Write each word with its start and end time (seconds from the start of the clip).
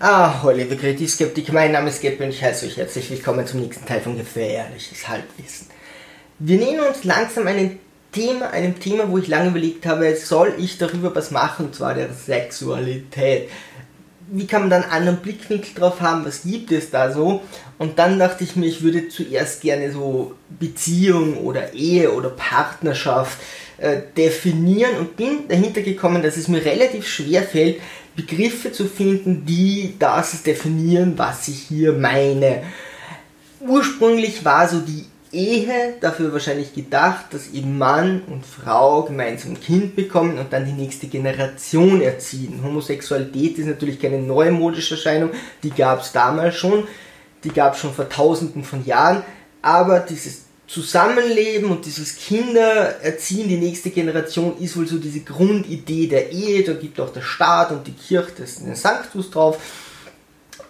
Ah, 0.00 0.44
Oliver 0.44 0.76
Kreativskeptik, 0.76 1.52
mein 1.52 1.72
Name 1.72 1.88
ist 1.88 2.00
Geppe 2.00 2.22
und 2.22 2.30
ich 2.30 2.40
heiße 2.40 2.66
euch 2.66 2.76
herzlich 2.76 3.10
willkommen 3.10 3.44
zum 3.48 3.62
nächsten 3.62 3.84
Teil 3.84 4.00
von 4.00 4.16
Gefährliches 4.16 5.08
Halbwissen. 5.08 5.66
Wir 6.38 6.56
nähern 6.56 6.86
uns 6.86 7.02
langsam 7.02 7.48
einem 7.48 7.80
Thema, 8.12 8.50
einem 8.50 8.78
Thema, 8.78 9.10
wo 9.10 9.18
ich 9.18 9.26
lange 9.26 9.48
überlegt 9.48 9.86
habe, 9.86 10.14
soll 10.14 10.54
ich 10.56 10.78
darüber 10.78 11.12
was 11.16 11.32
machen, 11.32 11.66
und 11.66 11.74
zwar 11.74 11.94
der 11.94 12.12
Sexualität. 12.12 13.48
Wie 14.28 14.46
kann 14.46 14.60
man 14.60 14.70
dann 14.70 14.84
einen 14.84 14.92
anderen 14.92 15.18
Blickwinkel 15.18 15.74
drauf 15.74 16.00
haben, 16.00 16.24
was 16.24 16.42
gibt 16.42 16.70
es 16.70 16.90
da 16.90 17.12
so? 17.12 17.42
Und 17.76 17.98
dann 17.98 18.20
dachte 18.20 18.44
ich 18.44 18.54
mir, 18.54 18.66
ich 18.66 18.82
würde 18.82 19.08
zuerst 19.08 19.62
gerne 19.62 19.90
so 19.90 20.36
Beziehung 20.48 21.38
oder 21.38 21.74
Ehe 21.74 22.12
oder 22.12 22.30
Partnerschaft 22.30 23.38
äh, 23.78 24.02
definieren 24.16 24.96
und 24.98 25.16
bin 25.16 25.48
dahinter 25.48 25.82
gekommen, 25.82 26.22
dass 26.22 26.36
es 26.36 26.46
mir 26.48 26.64
relativ 26.64 27.08
schwer 27.08 27.42
fällt, 27.42 27.80
Begriffe 28.18 28.72
zu 28.72 28.86
finden, 28.86 29.46
die 29.46 29.94
das 29.96 30.42
definieren, 30.42 31.14
was 31.16 31.46
ich 31.46 31.60
hier 31.60 31.92
meine. 31.92 32.64
Ursprünglich 33.60 34.44
war 34.44 34.66
so 34.66 34.80
die 34.80 35.04
Ehe 35.30 35.94
dafür 36.00 36.32
wahrscheinlich 36.32 36.74
gedacht, 36.74 37.26
dass 37.30 37.52
eben 37.52 37.78
Mann 37.78 38.22
und 38.26 38.44
Frau 38.44 39.04
gemeinsam 39.04 39.52
ein 39.52 39.60
Kind 39.60 39.94
bekommen 39.94 40.36
und 40.36 40.52
dann 40.52 40.66
die 40.66 40.72
nächste 40.72 41.06
Generation 41.06 42.00
erziehen. 42.02 42.60
Homosexualität 42.64 43.56
ist 43.58 43.66
natürlich 43.66 44.00
keine 44.00 44.18
neue 44.18 44.50
modische 44.50 44.96
Erscheinung, 44.96 45.30
die 45.62 45.70
gab 45.70 46.00
es 46.00 46.10
damals 46.10 46.56
schon, 46.56 46.88
die 47.44 47.50
gab 47.50 47.74
es 47.74 47.80
schon 47.80 47.94
vor 47.94 48.08
tausenden 48.08 48.64
von 48.64 48.84
Jahren, 48.84 49.22
aber 49.62 50.00
dieses 50.00 50.47
Zusammenleben 50.68 51.70
und 51.70 51.86
dieses 51.86 52.16
Kindererziehen, 52.16 53.48
die 53.48 53.56
nächste 53.56 53.88
Generation, 53.88 54.58
ist 54.58 54.76
wohl 54.76 54.86
so 54.86 54.98
diese 54.98 55.20
Grundidee 55.20 56.06
der 56.06 56.30
Ehe. 56.30 56.62
Da 56.62 56.74
gibt 56.74 57.00
auch 57.00 57.10
der 57.10 57.22
Staat 57.22 57.72
und 57.72 57.86
die 57.86 57.92
Kirche 57.92 58.32
das 58.38 58.56
den 58.56 58.74
Sanctus 58.74 59.30
drauf. 59.30 59.58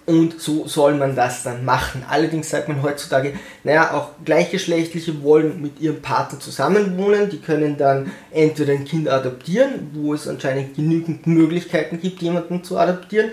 Und 0.07 0.41
so 0.41 0.67
soll 0.67 0.95
man 0.95 1.17
das 1.17 1.43
dann 1.43 1.67
machen. 1.67 2.03
Allerdings 2.09 2.49
sagt 2.49 2.69
man 2.69 2.83
heutzutage, 2.83 3.35
naja, 3.63 3.93
auch 3.93 4.11
Gleichgeschlechtliche 4.25 5.23
wollen 5.23 5.61
mit 5.61 5.81
ihrem 5.81 6.01
Partner 6.01 6.41
zusammenwohnen. 6.41 7.29
Die 7.29 7.41
können 7.41 7.77
dann 7.77 8.11
entweder 8.31 8.73
ein 8.73 8.87
Kind 8.87 9.09
adoptieren, 9.09 9.91
wo 9.93 10.15
es 10.15 10.27
anscheinend 10.27 10.77
genügend 10.77 11.27
Möglichkeiten 11.27 12.01
gibt, 12.01 12.23
jemanden 12.23 12.65
zu 12.65 12.79
adoptieren. 12.79 13.33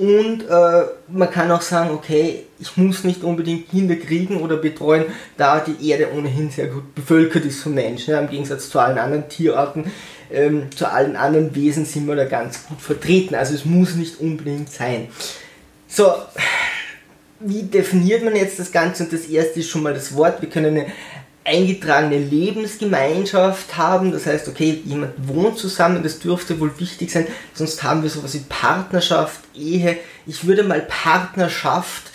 Und 0.00 0.48
äh, 0.48 0.84
man 1.08 1.30
kann 1.30 1.50
auch 1.50 1.60
sagen, 1.60 1.90
okay, 1.90 2.46
ich 2.58 2.74
muss 2.78 3.04
nicht 3.04 3.22
unbedingt 3.22 3.68
Kinder 3.68 3.96
kriegen 3.96 4.40
oder 4.40 4.56
betreuen, 4.56 5.04
da 5.36 5.60
die 5.60 5.90
Erde 5.90 6.08
ohnehin 6.16 6.50
sehr 6.50 6.68
gut 6.68 6.94
bevölkert 6.94 7.44
ist 7.44 7.62
von 7.62 7.74
Menschen. 7.74 8.12
Ja, 8.12 8.20
Im 8.20 8.30
Gegensatz 8.30 8.70
zu 8.70 8.78
allen 8.78 8.96
anderen 8.96 9.28
Tierarten, 9.28 9.92
ähm, 10.32 10.68
zu 10.74 10.90
allen 10.90 11.16
anderen 11.16 11.54
Wesen 11.54 11.84
sind 11.84 12.06
wir 12.06 12.16
da 12.16 12.24
ganz 12.24 12.66
gut 12.66 12.80
vertreten. 12.80 13.34
Also 13.34 13.52
es 13.52 13.66
muss 13.66 13.94
nicht 13.94 14.20
unbedingt 14.20 14.72
sein. 14.72 15.08
So, 15.86 16.14
wie 17.40 17.64
definiert 17.64 18.24
man 18.24 18.34
jetzt 18.34 18.58
das 18.58 18.72
Ganze? 18.72 19.02
Und 19.02 19.12
das 19.12 19.26
erste 19.26 19.60
ist 19.60 19.68
schon 19.68 19.82
mal 19.82 19.92
das 19.92 20.16
Wort. 20.16 20.40
Wir 20.40 20.48
können 20.48 20.78
eine 20.78 20.86
eingetragene 21.44 22.18
Lebensgemeinschaft 22.18 23.76
haben. 23.76 24.12
Das 24.12 24.26
heißt, 24.26 24.48
okay, 24.48 24.82
jemand 24.84 25.12
wohnt 25.16 25.58
zusammen, 25.58 26.02
das 26.02 26.18
dürfte 26.18 26.60
wohl 26.60 26.78
wichtig 26.78 27.10
sein. 27.10 27.26
Sonst 27.54 27.82
haben 27.82 28.02
wir 28.02 28.10
sowas 28.10 28.34
wie 28.34 28.44
Partnerschaft, 28.48 29.40
Ehe. 29.54 29.96
Ich 30.26 30.46
würde 30.46 30.62
mal 30.62 30.80
Partnerschaft 30.80 32.10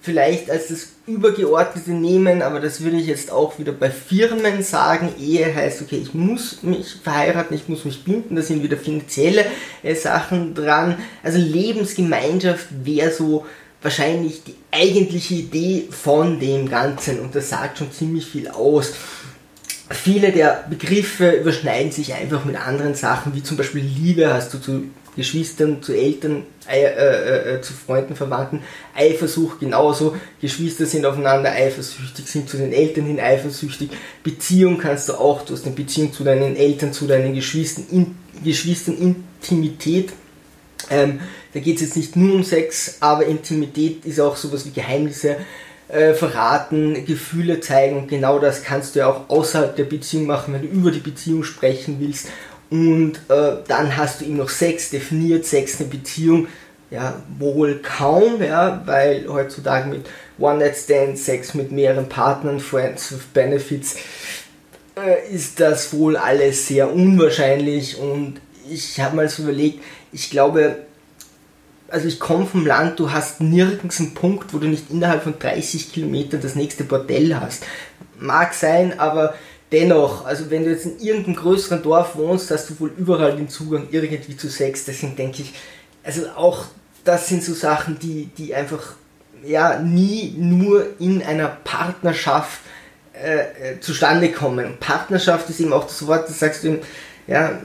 vielleicht 0.00 0.50
als 0.50 0.68
das 0.68 0.88
übergeordnete 1.06 1.90
nehmen, 1.90 2.42
aber 2.42 2.60
das 2.60 2.82
würde 2.82 2.96
ich 2.96 3.06
jetzt 3.06 3.30
auch 3.30 3.58
wieder 3.58 3.72
bei 3.72 3.90
Firmen 3.90 4.62
sagen. 4.62 5.14
Ehe 5.18 5.54
heißt, 5.54 5.82
okay, 5.82 5.96
ich 5.96 6.14
muss 6.14 6.62
mich 6.62 6.96
verheiraten, 7.02 7.54
ich 7.54 7.68
muss 7.68 7.84
mich 7.84 8.04
binden, 8.04 8.36
da 8.36 8.42
sind 8.42 8.62
wieder 8.62 8.76
finanzielle 8.76 9.44
äh, 9.82 9.94
Sachen 9.94 10.54
dran. 10.54 10.96
Also 11.22 11.38
Lebensgemeinschaft 11.38 12.66
wäre 12.84 13.10
so 13.10 13.46
wahrscheinlich 13.82 14.42
die 14.44 14.56
eigentliche 14.72 15.34
Idee 15.34 15.88
von 15.90 16.40
dem 16.40 16.68
Ganzen 16.68 17.20
und 17.20 17.34
das 17.34 17.50
sagt 17.50 17.78
schon 17.78 17.92
ziemlich 17.92 18.26
viel 18.26 18.48
aus. 18.48 18.92
Viele 19.90 20.32
der 20.32 20.64
Begriffe 20.68 21.30
überschneiden 21.30 21.92
sich 21.92 22.12
einfach 22.14 22.44
mit 22.44 22.56
anderen 22.56 22.94
Sachen, 22.94 23.34
wie 23.34 23.42
zum 23.42 23.56
Beispiel 23.56 23.82
Liebe 23.82 24.32
hast 24.32 24.52
du 24.52 24.58
zu 24.58 24.84
Geschwistern, 25.18 25.82
zu 25.82 25.94
Eltern, 25.94 26.44
äh, 26.70 26.84
äh, 26.84 27.56
äh, 27.56 27.60
zu 27.60 27.72
Freunden, 27.72 28.14
Verwandten, 28.14 28.62
Eifersucht 28.94 29.58
genauso. 29.58 30.16
Geschwister 30.40 30.86
sind 30.86 31.04
aufeinander 31.04 31.50
eifersüchtig, 31.50 32.24
sind 32.28 32.48
zu 32.48 32.56
den 32.56 32.72
Eltern 32.72 33.04
hin 33.04 33.18
eifersüchtig. 33.18 33.90
Beziehung 34.22 34.78
kannst 34.78 35.08
du 35.08 35.14
auch, 35.14 35.42
du 35.44 35.54
hast 35.54 35.66
eine 35.66 35.74
Beziehung 35.74 36.12
zu 36.12 36.22
deinen 36.22 36.54
Eltern, 36.54 36.92
zu 36.92 37.08
deinen 37.08 37.34
Geschwistern, 37.34 37.86
in, 37.90 38.14
Geschwistern 38.44 38.96
Intimität 38.96 40.12
ähm, 40.90 41.20
da 41.54 41.60
geht 41.60 41.76
es 41.76 41.82
jetzt 41.82 41.96
nicht 41.96 42.16
nur 42.16 42.34
um 42.36 42.44
Sex, 42.44 42.96
aber 43.00 43.26
Intimität 43.26 44.04
ist 44.04 44.20
auch 44.20 44.36
sowas 44.36 44.66
wie 44.66 44.70
Geheimnisse 44.70 45.36
äh, 45.88 46.12
verraten, 46.12 47.04
Gefühle 47.06 47.60
zeigen 47.60 48.06
genau 48.06 48.38
das 48.38 48.62
kannst 48.62 48.94
du 48.94 49.00
ja 49.00 49.08
auch 49.08 49.28
außerhalb 49.30 49.74
der 49.74 49.84
Beziehung 49.84 50.26
machen, 50.26 50.54
wenn 50.54 50.62
du 50.62 50.68
über 50.68 50.90
die 50.90 51.00
Beziehung 51.00 51.44
sprechen 51.44 51.96
willst. 52.00 52.28
Und 52.70 53.14
äh, 53.28 53.56
dann 53.66 53.96
hast 53.96 54.20
du 54.20 54.26
eben 54.26 54.36
noch 54.36 54.50
Sex, 54.50 54.90
definiert 54.90 55.46
Sex 55.46 55.80
eine 55.80 55.88
Beziehung, 55.88 56.48
ja, 56.90 57.22
wohl 57.38 57.80
kaum, 57.82 58.42
ja, 58.42 58.82
weil 58.84 59.26
heutzutage 59.28 59.88
mit 59.88 60.06
One-Night-Stand, 60.38 61.18
Sex 61.18 61.54
mit 61.54 61.72
mehreren 61.72 62.08
Partnern, 62.08 62.60
Friends 62.60 63.12
with 63.12 63.24
Benefits, 63.32 63.96
äh, 64.96 65.34
ist 65.34 65.60
das 65.60 65.92
wohl 65.92 66.16
alles 66.16 66.66
sehr 66.66 66.92
unwahrscheinlich 66.92 67.98
und 67.98 68.40
ich 68.70 69.00
habe 69.00 69.16
mal 69.16 69.28
so 69.28 69.44
überlegt, 69.44 69.82
ich 70.12 70.30
glaube, 70.30 70.76
also 71.88 72.06
ich 72.06 72.20
komme 72.20 72.46
vom 72.46 72.66
Land, 72.66 73.00
du 73.00 73.12
hast 73.12 73.40
nirgends 73.40 73.98
einen 73.98 74.14
Punkt, 74.14 74.52
wo 74.52 74.58
du 74.58 74.68
nicht 74.68 74.90
innerhalb 74.90 75.22
von 75.22 75.38
30 75.38 75.92
Kilometern 75.92 76.40
das 76.40 76.54
nächste 76.54 76.84
Bordell 76.84 77.36
hast. 77.36 77.64
Mag 78.18 78.52
sein, 78.54 78.98
aber 78.98 79.34
dennoch, 79.72 80.24
also 80.26 80.50
wenn 80.50 80.64
du 80.64 80.70
jetzt 80.70 80.86
in 80.86 80.98
irgendeinem 81.00 81.36
größeren 81.36 81.82
Dorf 81.82 82.16
wohnst, 82.16 82.50
hast 82.50 82.70
du 82.70 82.80
wohl 82.80 82.92
überall 82.96 83.36
den 83.36 83.48
Zugang 83.48 83.88
irgendwie 83.90 84.36
zu 84.36 84.48
Sex. 84.48 84.84
Deswegen 84.84 85.16
denke 85.16 85.42
ich, 85.42 85.54
also 86.02 86.26
auch 86.36 86.66
das 87.04 87.28
sind 87.28 87.42
so 87.42 87.54
Sachen, 87.54 87.98
die, 87.98 88.26
die 88.36 88.54
einfach 88.54 88.94
ja 89.44 89.78
nie 89.78 90.34
nur 90.36 90.86
in 90.98 91.22
einer 91.22 91.48
Partnerschaft 91.48 92.60
äh, 93.12 93.72
äh 93.72 93.80
zustande 93.80 94.30
kommen. 94.30 94.76
Partnerschaft 94.78 95.48
ist 95.48 95.60
eben 95.60 95.72
auch 95.72 95.84
das 95.84 96.06
Wort, 96.06 96.28
das 96.28 96.38
sagst 96.38 96.64
du 96.64 96.68
eben, 96.68 96.78
ja, 97.26 97.58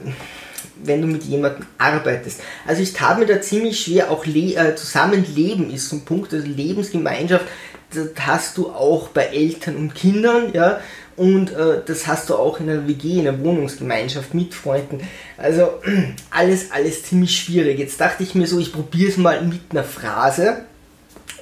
wenn 0.86 1.02
du 1.02 1.06
mit 1.06 1.24
jemandem 1.24 1.66
arbeitest. 1.78 2.40
Also 2.66 2.82
ich 2.82 2.92
tat 2.92 3.18
mir 3.18 3.26
da 3.26 3.40
ziemlich 3.40 3.80
schwer, 3.80 4.10
auch 4.10 4.26
Le 4.26 4.54
äh, 4.54 4.74
Zusammenleben 4.76 5.70
ist 5.70 5.88
so 5.88 5.96
ein 5.96 6.04
Punkt, 6.04 6.32
also 6.32 6.46
Lebensgemeinschaft, 6.46 7.46
das 7.92 8.08
hast 8.20 8.56
du 8.58 8.70
auch 8.70 9.08
bei 9.08 9.26
Eltern 9.26 9.76
und 9.76 9.94
Kindern, 9.94 10.52
ja, 10.52 10.80
und 11.16 11.52
äh, 11.52 11.80
das 11.86 12.06
hast 12.06 12.28
du 12.28 12.34
auch 12.34 12.58
in 12.58 12.68
einer 12.68 12.88
WG, 12.88 13.20
in 13.20 13.28
einer 13.28 13.38
Wohnungsgemeinschaft 13.40 14.34
mit 14.34 14.52
Freunden. 14.52 15.00
Also 15.36 15.80
alles, 16.30 16.72
alles 16.72 17.04
ziemlich 17.04 17.36
schwierig. 17.36 17.78
Jetzt 17.78 18.00
dachte 18.00 18.22
ich 18.24 18.34
mir 18.34 18.46
so, 18.46 18.58
ich 18.58 18.72
probiere 18.72 19.10
es 19.10 19.16
mal 19.16 19.40
mit 19.42 19.60
einer 19.70 19.84
Phrase 19.84 20.64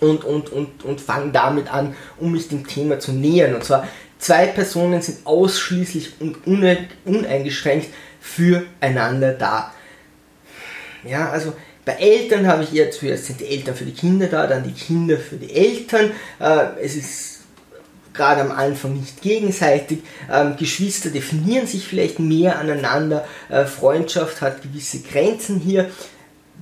und, 0.00 0.24
und, 0.24 0.50
und, 0.50 0.84
und 0.84 1.00
fange 1.00 1.32
damit 1.32 1.72
an, 1.72 1.94
um 2.18 2.32
mich 2.32 2.48
dem 2.48 2.66
Thema 2.66 2.98
zu 2.98 3.12
nähern. 3.12 3.54
Und 3.54 3.64
zwar, 3.64 3.88
zwei 4.18 4.46
Personen 4.46 5.00
sind 5.00 5.26
ausschließlich 5.26 6.14
und 6.20 6.46
uneingeschränkt 7.06 7.88
füreinander 8.22 9.32
da. 9.32 9.72
Ja, 11.04 11.30
also 11.30 11.52
bei 11.84 11.94
Eltern 11.94 12.46
habe 12.46 12.62
ich 12.62 12.74
eher 12.74 12.90
zuerst 12.92 13.26
sind 13.26 13.40
die 13.40 13.48
Eltern 13.48 13.74
für 13.74 13.84
die 13.84 13.92
Kinder 13.92 14.28
da, 14.28 14.46
dann 14.46 14.62
die 14.62 14.72
Kinder 14.72 15.18
für 15.18 15.36
die 15.36 15.52
Eltern. 15.52 16.12
Äh, 16.38 16.80
es 16.80 16.94
ist 16.94 17.40
gerade 18.14 18.40
am 18.40 18.52
Anfang 18.52 18.94
nicht 18.94 19.20
gegenseitig. 19.20 19.98
Ähm, 20.30 20.56
Geschwister 20.56 21.10
definieren 21.10 21.66
sich 21.66 21.86
vielleicht 21.86 22.20
mehr 22.20 22.58
aneinander. 22.58 23.26
Äh, 23.48 23.64
Freundschaft 23.64 24.40
hat 24.40 24.62
gewisse 24.62 25.00
Grenzen 25.00 25.58
hier. 25.58 25.90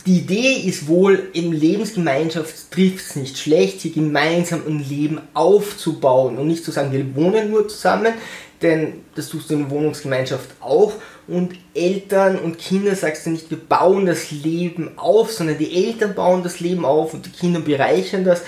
Die 0.06 0.18
Idee 0.20 0.54
ist 0.54 0.88
wohl, 0.88 1.28
im 1.34 1.52
Lebensgemeinschaft 1.52 2.70
trifft 2.70 3.10
es 3.10 3.16
nicht 3.16 3.36
schlecht, 3.36 3.82
hier 3.82 3.92
gemeinsam 3.92 4.62
ein 4.66 4.78
Leben 4.78 5.20
aufzubauen 5.34 6.38
und 6.38 6.46
nicht 6.46 6.64
zu 6.64 6.70
sagen, 6.70 6.92
wir 6.92 7.14
wohnen 7.14 7.50
nur 7.50 7.68
zusammen, 7.68 8.14
denn 8.62 9.04
das 9.14 9.28
tust 9.28 9.50
du 9.50 9.54
in 9.54 9.60
der 9.60 9.70
Wohnungsgemeinschaft 9.70 10.48
auch 10.60 10.94
und 11.30 11.54
Eltern 11.74 12.38
und 12.38 12.58
Kinder 12.58 12.96
sagst 12.96 13.24
du 13.24 13.30
nicht, 13.30 13.50
wir 13.50 13.58
bauen 13.58 14.04
das 14.04 14.32
Leben 14.32 14.98
auf, 14.98 15.30
sondern 15.32 15.58
die 15.58 15.86
Eltern 15.86 16.14
bauen 16.14 16.42
das 16.42 16.58
Leben 16.58 16.84
auf 16.84 17.14
und 17.14 17.24
die 17.24 17.30
Kinder 17.30 17.60
bereichern 17.60 18.24
das 18.24 18.42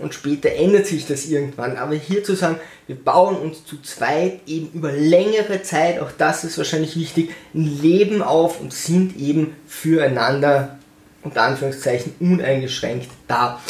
und 0.00 0.14
später 0.14 0.50
ändert 0.50 0.86
sich 0.86 1.06
das 1.06 1.26
irgendwann. 1.26 1.76
Aber 1.76 1.94
hier 1.94 2.24
zu 2.24 2.34
sagen, 2.34 2.58
wir 2.86 2.96
bauen 2.96 3.36
uns 3.36 3.64
zu 3.66 3.80
zweit 3.82 4.40
eben 4.46 4.70
über 4.72 4.90
längere 4.90 5.62
Zeit, 5.62 6.00
auch 6.00 6.10
das 6.16 6.44
ist 6.44 6.56
wahrscheinlich 6.56 6.96
wichtig, 6.96 7.30
ein 7.54 7.80
Leben 7.82 8.22
auf 8.22 8.60
und 8.60 8.72
sind 8.72 9.18
eben 9.18 9.54
füreinander 9.66 10.78
unter 11.22 11.42
Anführungszeichen 11.42 12.14
uneingeschränkt 12.18 13.08
da. 13.28 13.60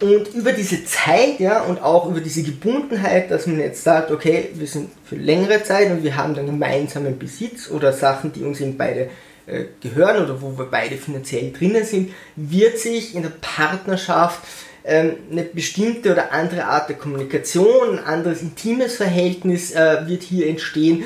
Und 0.00 0.34
über 0.34 0.52
diese 0.52 0.84
Zeit, 0.84 1.38
ja, 1.38 1.62
und 1.62 1.80
auch 1.80 2.08
über 2.08 2.20
diese 2.20 2.42
Gebundenheit, 2.42 3.30
dass 3.30 3.46
man 3.46 3.60
jetzt 3.60 3.84
sagt, 3.84 4.10
okay, 4.10 4.50
wir 4.54 4.66
sind 4.66 4.90
für 5.04 5.16
längere 5.16 5.62
Zeit 5.62 5.90
und 5.90 6.02
wir 6.02 6.16
haben 6.16 6.34
dann 6.34 6.46
gemeinsamen 6.46 7.18
Besitz 7.18 7.70
oder 7.70 7.92
Sachen, 7.92 8.32
die 8.32 8.42
uns 8.42 8.60
eben 8.60 8.76
beide 8.76 9.08
äh, 9.46 9.66
gehören 9.80 10.24
oder 10.24 10.42
wo 10.42 10.58
wir 10.58 10.66
beide 10.66 10.96
finanziell 10.96 11.52
drinnen 11.52 11.84
sind, 11.84 12.12
wird 12.34 12.78
sich 12.78 13.14
in 13.14 13.22
der 13.22 13.32
Partnerschaft 13.40 14.40
ähm, 14.84 15.16
eine 15.30 15.44
bestimmte 15.44 16.12
oder 16.12 16.32
andere 16.32 16.64
Art 16.64 16.88
der 16.88 16.96
Kommunikation, 16.96 17.98
ein 17.98 18.04
anderes 18.04 18.42
intimes 18.42 18.96
Verhältnis 18.96 19.72
äh, 19.72 20.06
wird 20.06 20.22
hier 20.22 20.48
entstehen, 20.48 21.04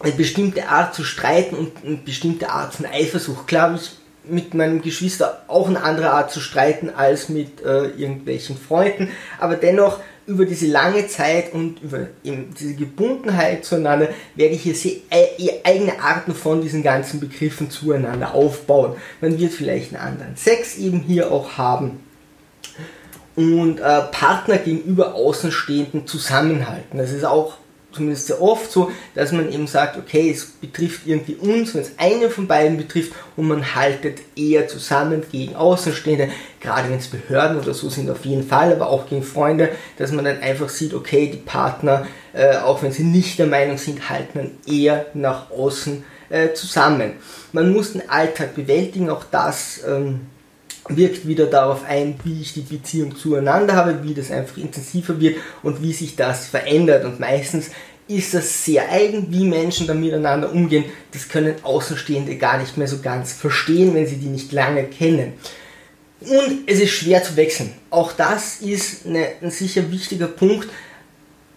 eine 0.00 0.12
bestimmte 0.12 0.68
Art 0.68 0.94
zu 0.94 1.04
streiten 1.04 1.56
und 1.56 1.72
eine 1.84 1.96
bestimmte 1.96 2.50
Art 2.50 2.74
von 2.74 2.86
Eifersucht. 2.86 3.46
Klar 3.46 3.74
ich 3.74 3.99
mit 4.24 4.54
meinem 4.54 4.82
Geschwister 4.82 5.42
auch 5.48 5.68
eine 5.68 5.82
andere 5.82 6.10
Art 6.10 6.30
zu 6.30 6.40
streiten 6.40 6.90
als 6.90 7.28
mit 7.28 7.62
äh, 7.62 7.86
irgendwelchen 7.88 8.56
Freunden, 8.56 9.08
aber 9.38 9.56
dennoch 9.56 10.00
über 10.26 10.44
diese 10.44 10.66
lange 10.66 11.08
Zeit 11.08 11.52
und 11.52 11.82
über 11.82 12.06
diese 12.24 12.74
Gebundenheit 12.74 13.64
zueinander 13.64 14.08
werde 14.36 14.54
ich 14.54 14.62
hier 14.62 14.74
sehr 14.74 14.92
äh, 15.10 15.60
eigene 15.64 16.00
Arten 16.00 16.34
von 16.34 16.62
diesen 16.62 16.82
ganzen 16.82 17.18
Begriffen 17.18 17.70
zueinander 17.70 18.34
aufbauen. 18.34 18.94
Man 19.20 19.38
wird 19.38 19.52
vielleicht 19.52 19.94
einen 19.94 20.02
anderen 20.02 20.36
Sex 20.36 20.78
eben 20.78 21.00
hier 21.00 21.32
auch 21.32 21.58
haben 21.58 22.00
und 23.34 23.80
äh, 23.80 24.00
Partner 24.12 24.58
gegenüber 24.58 25.14
Außenstehenden 25.14 26.06
zusammenhalten. 26.06 26.98
Das 26.98 27.10
ist 27.10 27.24
auch 27.24 27.54
zumindest 27.92 28.28
sehr 28.28 28.40
oft 28.40 28.70
so, 28.70 28.90
dass 29.14 29.32
man 29.32 29.52
eben 29.52 29.66
sagt, 29.66 29.96
okay, 29.96 30.30
es 30.30 30.46
betrifft 30.46 31.06
irgendwie 31.06 31.34
uns, 31.34 31.74
wenn 31.74 31.82
es 31.82 31.92
einen 31.98 32.30
von 32.30 32.46
beiden 32.46 32.76
betrifft 32.76 33.12
und 33.36 33.48
man 33.48 33.74
haltet 33.74 34.18
eher 34.36 34.68
zusammen 34.68 35.22
gegen 35.30 35.56
Außenstehende, 35.56 36.28
gerade 36.60 36.88
wenn 36.88 36.98
es 36.98 37.08
Behörden 37.08 37.58
oder 37.58 37.74
so 37.74 37.88
sind 37.88 38.10
auf 38.10 38.24
jeden 38.24 38.46
Fall, 38.46 38.72
aber 38.72 38.88
auch 38.88 39.08
gegen 39.08 39.22
Freunde, 39.22 39.70
dass 39.98 40.12
man 40.12 40.24
dann 40.24 40.40
einfach 40.40 40.68
sieht, 40.68 40.94
okay, 40.94 41.30
die 41.32 41.38
Partner, 41.38 42.06
äh, 42.32 42.56
auch 42.56 42.82
wenn 42.82 42.92
sie 42.92 43.04
nicht 43.04 43.38
der 43.38 43.46
Meinung 43.46 43.78
sind, 43.78 44.08
halten 44.08 44.38
dann 44.38 44.50
eher 44.66 45.06
nach 45.14 45.50
außen 45.50 46.04
äh, 46.28 46.52
zusammen. 46.54 47.14
Man 47.52 47.72
muss 47.72 47.92
den 47.92 48.08
Alltag 48.08 48.54
bewältigen, 48.54 49.10
auch 49.10 49.24
das 49.30 49.80
ähm, 49.86 50.26
wirkt 50.96 51.26
wieder 51.26 51.46
darauf 51.46 51.84
ein, 51.84 52.14
wie 52.24 52.40
ich 52.40 52.54
die 52.54 52.60
Beziehung 52.60 53.16
zueinander 53.16 53.74
habe, 53.74 54.02
wie 54.02 54.14
das 54.14 54.30
einfach 54.30 54.56
intensiver 54.56 55.20
wird 55.20 55.36
und 55.62 55.82
wie 55.82 55.92
sich 55.92 56.16
das 56.16 56.46
verändert. 56.46 57.04
Und 57.04 57.20
meistens 57.20 57.70
ist 58.08 58.34
das 58.34 58.64
sehr 58.64 58.90
eigen, 58.90 59.30
wie 59.30 59.44
Menschen 59.44 59.86
da 59.86 59.94
miteinander 59.94 60.52
umgehen. 60.52 60.84
Das 61.12 61.28
können 61.28 61.54
Außenstehende 61.62 62.36
gar 62.36 62.58
nicht 62.58 62.76
mehr 62.76 62.88
so 62.88 62.98
ganz 62.98 63.32
verstehen, 63.32 63.94
wenn 63.94 64.06
sie 64.06 64.16
die 64.16 64.26
nicht 64.26 64.52
lange 64.52 64.84
kennen. 64.84 65.34
Und 66.20 66.64
es 66.66 66.80
ist 66.80 66.90
schwer 66.90 67.22
zu 67.22 67.36
wechseln. 67.36 67.72
Auch 67.88 68.12
das 68.12 68.60
ist 68.60 69.06
eine, 69.06 69.26
ein 69.40 69.50
sicher 69.50 69.90
wichtiger 69.90 70.26
Punkt, 70.26 70.68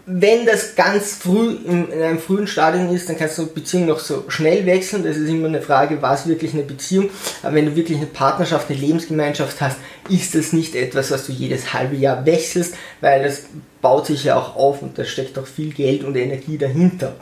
wenn 0.06 0.44
das 0.44 0.74
ganz 0.74 1.14
früh 1.14 1.56
in, 1.64 1.88
in, 1.90 2.02
einem 2.02 2.18
frühen 2.18 2.46
Stadium 2.46 2.94
ist, 2.94 3.08
dann 3.08 3.16
kannst 3.16 3.38
du 3.38 3.46
Beziehung 3.46 3.86
noch 3.86 4.00
so 4.00 4.24
schnell 4.28 4.66
wechseln. 4.66 5.02
Das 5.02 5.16
ist 5.16 5.28
immer 5.28 5.48
eine 5.48 5.62
Frage, 5.62 6.02
was 6.02 6.26
wirklich 6.26 6.52
eine 6.52 6.62
Beziehung. 6.62 7.08
Aber 7.42 7.54
wenn 7.54 7.66
du 7.66 7.76
wirklich 7.76 7.96
eine 7.96 8.06
Partnerschaft, 8.06 8.68
eine 8.68 8.78
Lebensgemeinschaft 8.78 9.60
hast, 9.62 9.78
ist 10.10 10.34
das 10.34 10.52
nicht 10.52 10.74
etwas, 10.74 11.10
was 11.10 11.26
du 11.26 11.32
jedes 11.32 11.72
halbe 11.72 11.96
Jahr 11.96 12.26
wechselst, 12.26 12.74
weil 13.00 13.22
das 13.22 13.44
baut 13.80 14.06
sich 14.06 14.24
ja 14.24 14.36
auch 14.36 14.56
auf 14.56 14.82
und 14.82 14.98
da 14.98 15.04
steckt 15.04 15.38
auch 15.38 15.46
viel 15.46 15.72
Geld 15.72 16.04
und 16.04 16.16
Energie 16.16 16.58
dahinter. 16.58 17.16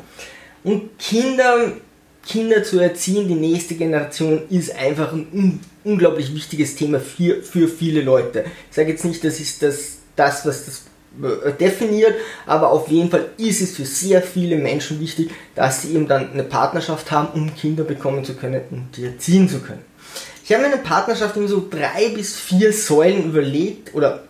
Und 0.64 0.98
Kinder, 0.98 1.72
Kinder 2.26 2.64
zu 2.64 2.80
erziehen, 2.80 3.28
die 3.28 3.34
nächste 3.34 3.76
Generation, 3.76 4.42
ist 4.50 4.74
einfach 4.74 5.12
ein 5.12 5.26
un 5.32 5.60
unglaublich 5.84 6.32
wichtiges 6.32 6.76
Thema 6.76 7.00
für, 7.00 7.42
für 7.42 7.66
viele 7.66 8.02
Leute. 8.02 8.44
Ich 8.70 8.76
sage 8.76 8.90
jetzt 8.90 9.04
nicht, 9.04 9.24
das 9.24 9.40
ist 9.40 9.62
das, 9.64 9.98
das 10.14 10.46
was 10.46 10.64
das 10.64 10.82
definiert, 11.60 12.14
aber 12.46 12.70
auf 12.70 12.88
jeden 12.88 13.10
Fall 13.10 13.26
ist 13.36 13.60
es 13.60 13.76
für 13.76 13.84
sehr 13.84 14.22
viele 14.22 14.56
Menschen 14.56 14.98
wichtig, 15.00 15.30
dass 15.54 15.82
sie 15.82 15.94
eben 15.94 16.08
dann 16.08 16.32
eine 16.32 16.44
Partnerschaft 16.44 17.10
haben, 17.10 17.28
um 17.34 17.54
Kinder 17.54 17.84
bekommen 17.84 18.24
zu 18.24 18.34
können 18.34 18.62
und 18.70 18.96
die 18.96 19.04
erziehen 19.04 19.48
zu 19.48 19.60
können. 19.60 19.84
Ich 20.44 20.52
habe 20.52 20.62
mir 20.62 20.72
eine 20.72 20.82
Partnerschaft 20.82 21.36
in 21.36 21.48
so 21.48 21.66
drei 21.68 22.08
bis 22.14 22.36
vier 22.38 22.72
Säulen 22.72 23.26
überlegt 23.26 23.94
oder 23.94 24.24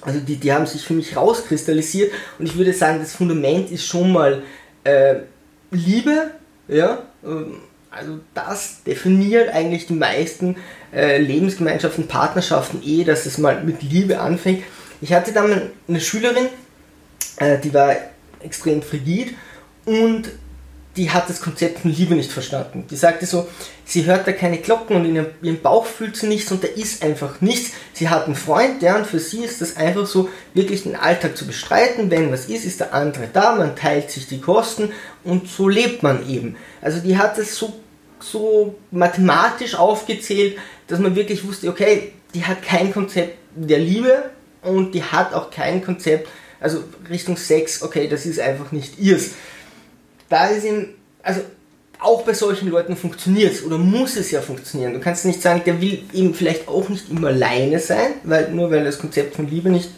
also 0.00 0.20
die, 0.20 0.36
die 0.36 0.52
haben 0.52 0.66
sich 0.66 0.84
für 0.84 0.92
mich 0.92 1.16
rauskristallisiert 1.16 2.12
und 2.38 2.46
ich 2.46 2.56
würde 2.56 2.74
sagen, 2.74 2.98
das 3.00 3.14
Fundament 3.14 3.70
ist 3.70 3.86
schon 3.86 4.12
mal 4.12 4.42
äh, 4.84 5.16
Liebe, 5.70 6.32
ja, 6.68 7.02
ähm, 7.24 7.56
also 7.90 8.18
das 8.34 8.82
definiert 8.82 9.54
eigentlich 9.54 9.86
die 9.86 9.94
meisten 9.94 10.56
äh, 10.92 11.18
Lebensgemeinschaften, 11.18 12.08
Partnerschaften 12.08 12.82
eh, 12.84 13.04
dass 13.04 13.24
es 13.24 13.38
mal 13.38 13.62
mit 13.62 13.82
Liebe 13.82 14.20
anfängt. 14.20 14.64
Ich 15.04 15.12
hatte 15.12 15.32
dann 15.32 15.70
eine 15.86 16.00
Schülerin, 16.00 16.46
äh, 17.36 17.58
die 17.58 17.74
war 17.74 17.94
extrem 18.40 18.80
frigid 18.80 19.34
und 19.84 20.30
die 20.96 21.10
hat 21.10 21.28
das 21.28 21.42
Konzept 21.42 21.80
von 21.80 21.92
Liebe 21.92 22.14
nicht 22.14 22.32
verstanden. 22.32 22.86
Die 22.88 22.96
sagte 22.96 23.26
so, 23.26 23.46
sie 23.84 24.06
hört 24.06 24.26
da 24.26 24.32
keine 24.32 24.56
Glocken 24.56 24.96
und 24.96 25.04
in 25.04 25.26
ihrem 25.42 25.60
Bauch 25.60 25.84
fühlt 25.84 26.16
sie 26.16 26.26
nichts 26.26 26.50
und 26.52 26.64
da 26.64 26.68
ist 26.68 27.02
einfach 27.02 27.42
nichts. 27.42 27.72
Sie 27.92 28.08
hat 28.08 28.24
einen 28.24 28.34
Freund, 28.34 28.80
ja, 28.80 28.96
und 28.96 29.06
für 29.06 29.18
sie 29.18 29.44
ist 29.44 29.60
das 29.60 29.76
einfach 29.76 30.06
so, 30.06 30.30
wirklich 30.54 30.84
den 30.84 30.96
Alltag 30.96 31.36
zu 31.36 31.46
bestreiten. 31.46 32.10
Wenn 32.10 32.32
was 32.32 32.46
ist, 32.46 32.64
ist 32.64 32.80
der 32.80 32.94
andere 32.94 33.28
da, 33.30 33.56
man 33.56 33.76
teilt 33.76 34.10
sich 34.10 34.26
die 34.26 34.40
Kosten 34.40 34.90
und 35.22 35.50
so 35.50 35.68
lebt 35.68 36.02
man 36.02 36.26
eben. 36.26 36.56
Also 36.80 37.00
die 37.00 37.18
hat 37.18 37.36
es 37.36 37.56
so, 37.56 37.74
so 38.20 38.74
mathematisch 38.90 39.74
aufgezählt, 39.74 40.56
dass 40.86 40.98
man 40.98 41.14
wirklich 41.14 41.46
wusste, 41.46 41.68
okay, 41.68 42.12
die 42.32 42.46
hat 42.46 42.62
kein 42.62 42.90
Konzept 42.90 43.36
der 43.54 43.80
Liebe, 43.80 44.30
und 44.64 44.92
die 44.92 45.02
hat 45.02 45.34
auch 45.34 45.50
kein 45.50 45.84
Konzept, 45.84 46.28
also 46.60 46.82
Richtung 47.10 47.36
Sex, 47.36 47.82
okay, 47.82 48.08
das 48.08 48.26
ist 48.26 48.40
einfach 48.40 48.72
nicht 48.72 48.98
ihrs. 48.98 49.30
Da 50.28 50.46
ist 50.46 50.64
ihm, 50.64 50.88
also 51.22 51.42
auch 51.98 52.22
bei 52.22 52.34
solchen 52.34 52.68
Leuten 52.68 52.96
funktioniert 52.96 53.52
es 53.52 53.64
oder 53.64 53.78
muss 53.78 54.16
es 54.16 54.30
ja 54.30 54.40
funktionieren. 54.40 54.92
Du 54.92 55.00
kannst 55.00 55.24
nicht 55.24 55.40
sagen, 55.40 55.62
der 55.64 55.80
will 55.80 56.02
eben 56.12 56.34
vielleicht 56.34 56.68
auch 56.68 56.88
nicht 56.88 57.10
immer 57.10 57.28
alleine 57.28 57.78
sein, 57.78 58.14
weil 58.24 58.50
nur 58.50 58.70
weil 58.70 58.78
er 58.78 58.84
das 58.84 58.98
Konzept 58.98 59.36
von 59.36 59.48
Liebe 59.48 59.70
nicht 59.70 59.90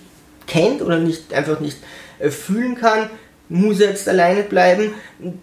kennt 0.47 0.83
oder 0.83 0.99
nicht 0.99 1.33
einfach 1.33 1.61
nicht 1.61 1.79
äh, 2.19 2.31
fühlen 2.31 2.77
kann, 2.77 3.11
muss 3.49 3.81
er 3.81 3.91
jetzt 3.91 4.09
alleine 4.09 4.43
bleiben. 4.43 4.95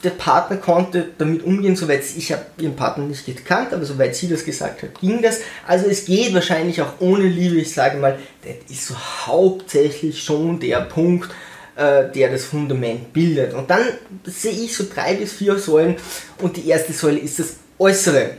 Der 0.03 0.09
Partner 0.11 0.57
konnte 0.57 1.09
damit 1.17 1.43
umgehen, 1.43 1.75
soweit 1.75 2.03
ich 2.17 2.31
habe 2.31 2.43
ihren 2.57 2.75
Partner 2.75 3.05
nicht 3.05 3.25
gekannt, 3.25 3.73
aber 3.73 3.85
soweit 3.85 4.15
sie 4.15 4.27
das 4.27 4.43
gesagt 4.43 4.83
hat, 4.83 4.99
ging 4.99 5.21
das. 5.21 5.39
Also 5.65 5.87
es 5.87 6.05
geht 6.05 6.33
wahrscheinlich 6.33 6.81
auch 6.81 6.99
ohne 6.99 7.25
Liebe. 7.25 7.55
Ich 7.55 7.73
sage 7.73 7.97
mal, 7.97 8.19
das 8.43 8.71
ist 8.71 8.87
so 8.87 8.95
hauptsächlich 8.95 10.21
schon 10.21 10.59
der 10.59 10.81
Punkt, 10.81 11.29
äh, 11.75 12.11
der 12.11 12.29
das 12.29 12.45
Fundament 12.45 13.13
bildet. 13.13 13.53
Und 13.53 13.69
dann 13.69 13.81
sehe 14.25 14.51
ich 14.51 14.75
so 14.75 14.85
drei 14.93 15.15
bis 15.15 15.33
vier 15.33 15.57
Säulen 15.57 15.95
und 16.39 16.57
die 16.57 16.67
erste 16.67 16.93
Säule 16.93 17.19
ist 17.19 17.39
das 17.39 17.55
Äußere. 17.79 18.37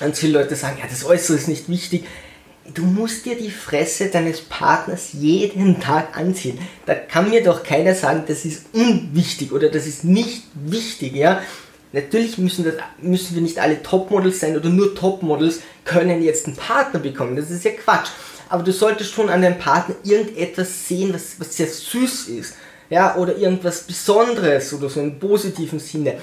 Ganz 0.00 0.18
viele 0.18 0.40
Leute 0.40 0.56
sagen, 0.56 0.78
ja, 0.80 0.86
das 0.88 1.04
Äußere 1.04 1.36
ist 1.36 1.48
nicht 1.48 1.68
wichtig 1.68 2.04
du 2.74 2.82
musst 2.84 3.26
dir 3.26 3.36
die 3.36 3.50
Fresse 3.50 4.08
deines 4.08 4.40
Partners 4.40 5.10
jeden 5.12 5.80
Tag 5.80 6.16
anziehen. 6.16 6.58
Da 6.86 6.94
kann 6.94 7.30
mir 7.30 7.42
doch 7.42 7.62
keiner 7.62 7.94
sagen, 7.94 8.24
das 8.26 8.44
ist 8.44 8.66
unwichtig 8.72 9.52
oder 9.52 9.68
das 9.68 9.86
ist 9.86 10.04
nicht 10.04 10.44
wichtig, 10.54 11.14
ja. 11.14 11.42
Natürlich 11.92 12.38
müssen, 12.38 12.64
das, 12.64 12.74
müssen 13.00 13.34
wir 13.34 13.42
nicht 13.42 13.58
alle 13.58 13.82
Topmodels 13.82 14.40
sein 14.40 14.56
oder 14.56 14.70
nur 14.70 14.94
Topmodels 14.94 15.60
können 15.84 16.22
jetzt 16.22 16.46
einen 16.46 16.56
Partner 16.56 17.00
bekommen. 17.00 17.36
Das 17.36 17.50
ist 17.50 17.64
ja 17.64 17.72
Quatsch. 17.72 18.08
Aber 18.48 18.62
du 18.62 18.72
solltest 18.72 19.12
schon 19.12 19.28
an 19.28 19.42
deinem 19.42 19.58
Partner 19.58 19.94
irgendetwas 20.02 20.88
sehen, 20.88 21.12
was, 21.12 21.38
was 21.38 21.56
sehr 21.56 21.66
süß 21.66 22.28
ist. 22.28 22.54
Ja, 22.88 23.16
oder 23.16 23.36
irgendwas 23.36 23.82
Besonderes 23.82 24.72
oder 24.72 24.88
so 24.88 25.00
im 25.00 25.18
positiven 25.18 25.78
Sinne. 25.78 26.16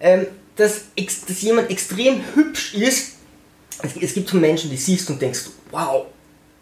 Ähm, 0.00 0.26
dass, 0.56 0.82
dass 1.26 1.42
jemand 1.42 1.70
extrem 1.70 2.20
hübsch 2.34 2.74
ist, 2.74 3.14
es 3.82 4.14
gibt 4.14 4.28
so 4.28 4.36
Menschen, 4.36 4.70
die 4.70 4.76
siehst 4.76 5.10
und 5.10 5.20
denkst, 5.20 5.46
wow, 5.70 6.06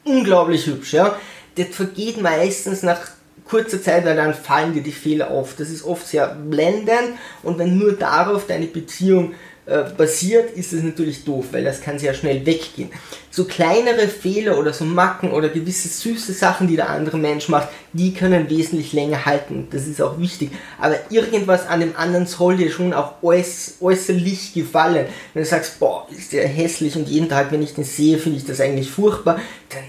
unglaublich 0.05 0.67
hübsch, 0.67 0.95
ja. 0.95 1.19
Das 1.57 1.69
vergeht 1.69 2.21
meistens 2.21 2.83
nach 2.83 3.01
kurzer 3.45 3.83
Zeit, 3.83 4.05
weil 4.05 4.17
dann 4.17 4.33
fallen 4.33 4.73
dir 4.73 4.83
die 4.83 4.93
Fehler 4.93 5.31
auf. 5.31 5.57
Das 5.57 5.69
ist 5.69 5.85
oft 5.85 6.07
sehr 6.07 6.29
blendend 6.29 7.19
und 7.43 7.59
wenn 7.59 7.77
nur 7.77 7.93
darauf 7.93 8.47
deine 8.47 8.67
Beziehung 8.67 9.35
äh, 9.71 9.85
basiert, 9.97 10.51
ist 10.57 10.73
es 10.73 10.83
natürlich 10.83 11.25
doof, 11.25 11.47
weil 11.53 11.63
das 11.63 11.81
kann 11.81 11.97
sehr 11.97 12.13
schnell 12.13 12.45
weggehen. 12.45 12.91
So 13.31 13.45
kleinere 13.45 14.09
Fehler 14.09 14.59
oder 14.59 14.73
so 14.73 14.85
Macken 14.85 15.31
oder 15.31 15.49
gewisse 15.49 15.87
süße 15.87 16.33
Sachen, 16.33 16.67
die 16.67 16.75
der 16.75 16.91
andere 16.91 17.19
Mensch 17.19 17.49
macht, 17.49 17.69
die 17.93 18.13
können 18.13 18.51
wesentlich 18.51 18.93
länger 18.93 19.25
halten. 19.27 19.69
Das 19.71 19.87
ist 19.87 20.03
auch 20.03 20.19
wichtig. 20.19 20.51
Aber 20.81 20.97
irgendwas 21.11 21.69
an 21.69 21.79
dem 21.79 21.97
anderen 21.97 22.27
soll 22.27 22.57
dir 22.57 22.73
schon 22.73 22.93
auch 22.93 23.23
äuß 23.23 23.77
äußerlich 23.81 24.55
gefallen. 24.55 25.07
Wenn 25.35 25.45
du 25.45 25.49
sagst, 25.49 25.79
boah, 25.79 26.09
ist 26.11 26.33
der 26.33 26.49
hässlich 26.49 26.97
und 26.97 27.09
jeden 27.09 27.29
Tag, 27.29 27.53
wenn 27.53 27.63
ich 27.63 27.75
den 27.75 27.85
sehe, 27.85 28.19
finde 28.19 28.39
ich 28.39 28.45
das 28.45 28.61
eigentlich 28.61 28.91
furchtbar, 28.91 29.41
dann 29.69 29.85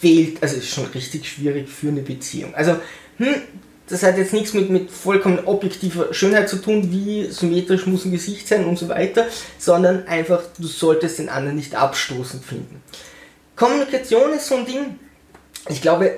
fehlt, 0.00 0.42
also 0.42 0.56
ist 0.56 0.68
schon 0.68 0.84
richtig 0.86 1.26
schwierig 1.26 1.68
für 1.70 1.88
eine 1.88 2.02
Beziehung. 2.02 2.54
Also, 2.54 2.76
hm, 3.16 3.36
das 3.88 4.02
hat 4.02 4.18
jetzt 4.18 4.32
nichts 4.32 4.54
mit, 4.54 4.70
mit 4.70 4.90
vollkommen 4.90 5.40
objektiver 5.46 6.12
Schönheit 6.12 6.48
zu 6.48 6.56
tun, 6.56 6.90
wie 6.90 7.26
symmetrisch 7.26 7.86
muss 7.86 8.04
ein 8.04 8.12
Gesicht 8.12 8.48
sein 8.48 8.64
und 8.64 8.78
so 8.78 8.88
weiter, 8.88 9.26
sondern 9.58 10.06
einfach, 10.06 10.42
du 10.58 10.66
solltest 10.66 11.18
den 11.18 11.28
anderen 11.28 11.56
nicht 11.56 11.74
abstoßend 11.74 12.44
finden. 12.44 12.82
Kommunikation 13.56 14.32
ist 14.34 14.46
so 14.46 14.56
ein 14.56 14.66
Ding, 14.66 14.98
ich 15.68 15.82
glaube, 15.82 16.12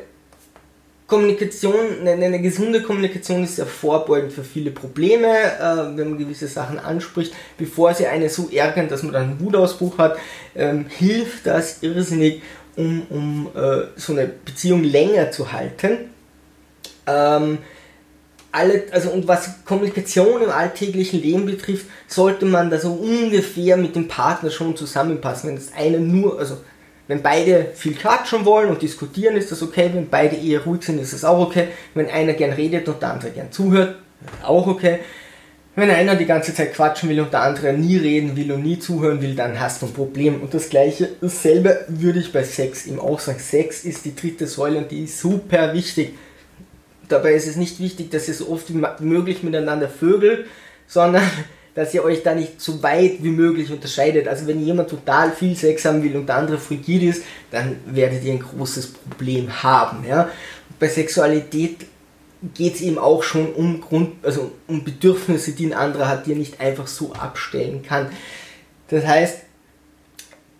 Kommunikation, 1.06 1.74
eine, 2.02 2.24
eine, 2.24 2.40
gesunde 2.40 2.82
Kommunikation 2.82 3.42
ist 3.42 3.58
ja 3.58 3.64
vorbeugend 3.64 4.32
für 4.32 4.44
viele 4.44 4.70
Probleme, 4.70 5.26
äh, 5.26 5.96
wenn 5.96 6.10
man 6.10 6.18
gewisse 6.18 6.46
Sachen 6.46 6.78
anspricht, 6.78 7.34
bevor 7.58 7.94
sie 7.94 8.06
eine 8.06 8.28
so 8.28 8.48
ärgern, 8.48 8.88
dass 8.88 9.02
man 9.02 9.12
dann 9.12 9.22
einen 9.22 9.40
Wutausbruch 9.40 9.98
hat, 9.98 10.18
ähm, 10.54 10.86
hilft 10.88 11.46
das 11.46 11.82
irrsinnig, 11.82 12.42
um, 12.76 13.02
um 13.10 13.48
äh, 13.56 13.86
so 13.96 14.12
eine 14.12 14.26
Beziehung 14.28 14.84
länger 14.84 15.32
zu 15.32 15.52
halten. 15.52 16.09
Ähm, 17.06 17.58
alle, 18.52 18.84
also 18.90 19.10
und 19.10 19.28
was 19.28 19.64
Kommunikation 19.64 20.42
im 20.42 20.50
alltäglichen 20.50 21.22
Leben 21.22 21.46
betrifft, 21.46 21.86
sollte 22.08 22.46
man 22.46 22.70
da 22.70 22.78
so 22.78 22.92
ungefähr 22.92 23.76
mit 23.76 23.94
dem 23.94 24.08
Partner 24.08 24.50
schon 24.50 24.76
zusammenpassen. 24.76 25.50
Wenn 25.50 25.56
das 25.56 25.72
eine 25.76 26.00
nur, 26.00 26.38
also 26.38 26.58
wenn 27.06 27.22
beide 27.22 27.66
viel 27.74 27.94
quatschen 27.94 28.44
wollen 28.44 28.70
und 28.70 28.82
diskutieren, 28.82 29.36
ist 29.36 29.52
das 29.52 29.62
okay. 29.62 29.90
Wenn 29.92 30.08
beide 30.08 30.36
eher 30.36 30.64
ruhig 30.64 30.82
sind, 30.82 31.00
ist 31.00 31.12
das 31.12 31.24
auch 31.24 31.38
okay. 31.38 31.68
Wenn 31.94 32.08
einer 32.08 32.32
gern 32.32 32.52
redet 32.52 32.88
und 32.88 33.00
der 33.00 33.12
andere 33.12 33.30
gern 33.30 33.52
zuhört, 33.52 33.96
auch 34.42 34.66
okay. 34.66 35.00
Wenn 35.76 35.90
einer 35.90 36.16
die 36.16 36.26
ganze 36.26 36.52
Zeit 36.52 36.74
quatschen 36.74 37.08
will 37.08 37.20
und 37.20 37.32
der 37.32 37.42
andere 37.42 37.72
nie 37.72 37.96
reden 37.96 38.36
will 38.36 38.50
und 38.52 38.62
nie 38.62 38.80
zuhören 38.80 39.22
will, 39.22 39.36
dann 39.36 39.58
hast 39.60 39.80
du 39.80 39.86
ein 39.86 39.92
Problem. 39.92 40.42
Und 40.42 40.52
das 40.52 40.68
gleiche, 40.68 41.08
dasselbe 41.20 41.84
würde 41.88 42.18
ich 42.18 42.32
bei 42.32 42.42
Sex 42.42 42.86
eben 42.86 42.98
auch 42.98 43.20
sagen. 43.20 43.38
Sex 43.38 43.84
ist 43.84 44.04
die 44.04 44.14
dritte 44.14 44.46
Säule 44.46 44.78
und 44.78 44.90
die 44.90 45.04
ist 45.04 45.20
super 45.20 45.72
wichtig. 45.72 46.14
Dabei 47.10 47.34
ist 47.34 47.46
es 47.46 47.56
nicht 47.56 47.80
wichtig, 47.80 48.10
dass 48.10 48.28
ihr 48.28 48.34
so 48.34 48.48
oft 48.48 48.72
wie 48.72 49.04
möglich 49.04 49.42
miteinander 49.42 49.88
vögelt, 49.88 50.46
sondern 50.86 51.22
dass 51.74 51.94
ihr 51.94 52.02
euch 52.02 52.22
da 52.22 52.34
nicht 52.34 52.60
so 52.60 52.82
weit 52.82 53.22
wie 53.22 53.30
möglich 53.30 53.70
unterscheidet. 53.70 54.26
Also 54.26 54.46
wenn 54.46 54.64
jemand 54.64 54.90
total 54.90 55.32
viel 55.32 55.54
Sex 55.54 55.84
haben 55.84 56.02
will 56.02 56.16
und 56.16 56.26
der 56.26 56.36
andere 56.36 56.58
frigid 56.58 57.02
ist, 57.02 57.22
dann 57.50 57.76
werdet 57.86 58.24
ihr 58.24 58.32
ein 58.32 58.40
großes 58.40 58.88
Problem 58.88 59.62
haben. 59.62 60.04
Ja? 60.06 60.28
Bei 60.78 60.88
Sexualität 60.88 61.86
geht 62.54 62.74
es 62.74 62.80
eben 62.80 62.98
auch 62.98 63.22
schon 63.22 63.52
um 63.52 63.80
Grund, 63.80 64.24
also 64.24 64.52
um 64.66 64.82
Bedürfnisse, 64.82 65.52
die 65.52 65.66
ein 65.66 65.72
anderer 65.72 66.08
hat, 66.08 66.26
die 66.26 66.32
er 66.32 66.38
nicht 66.38 66.60
einfach 66.60 66.86
so 66.86 67.12
abstellen 67.12 67.82
kann. 67.82 68.08
Das 68.88 69.06
heißt, 69.06 69.38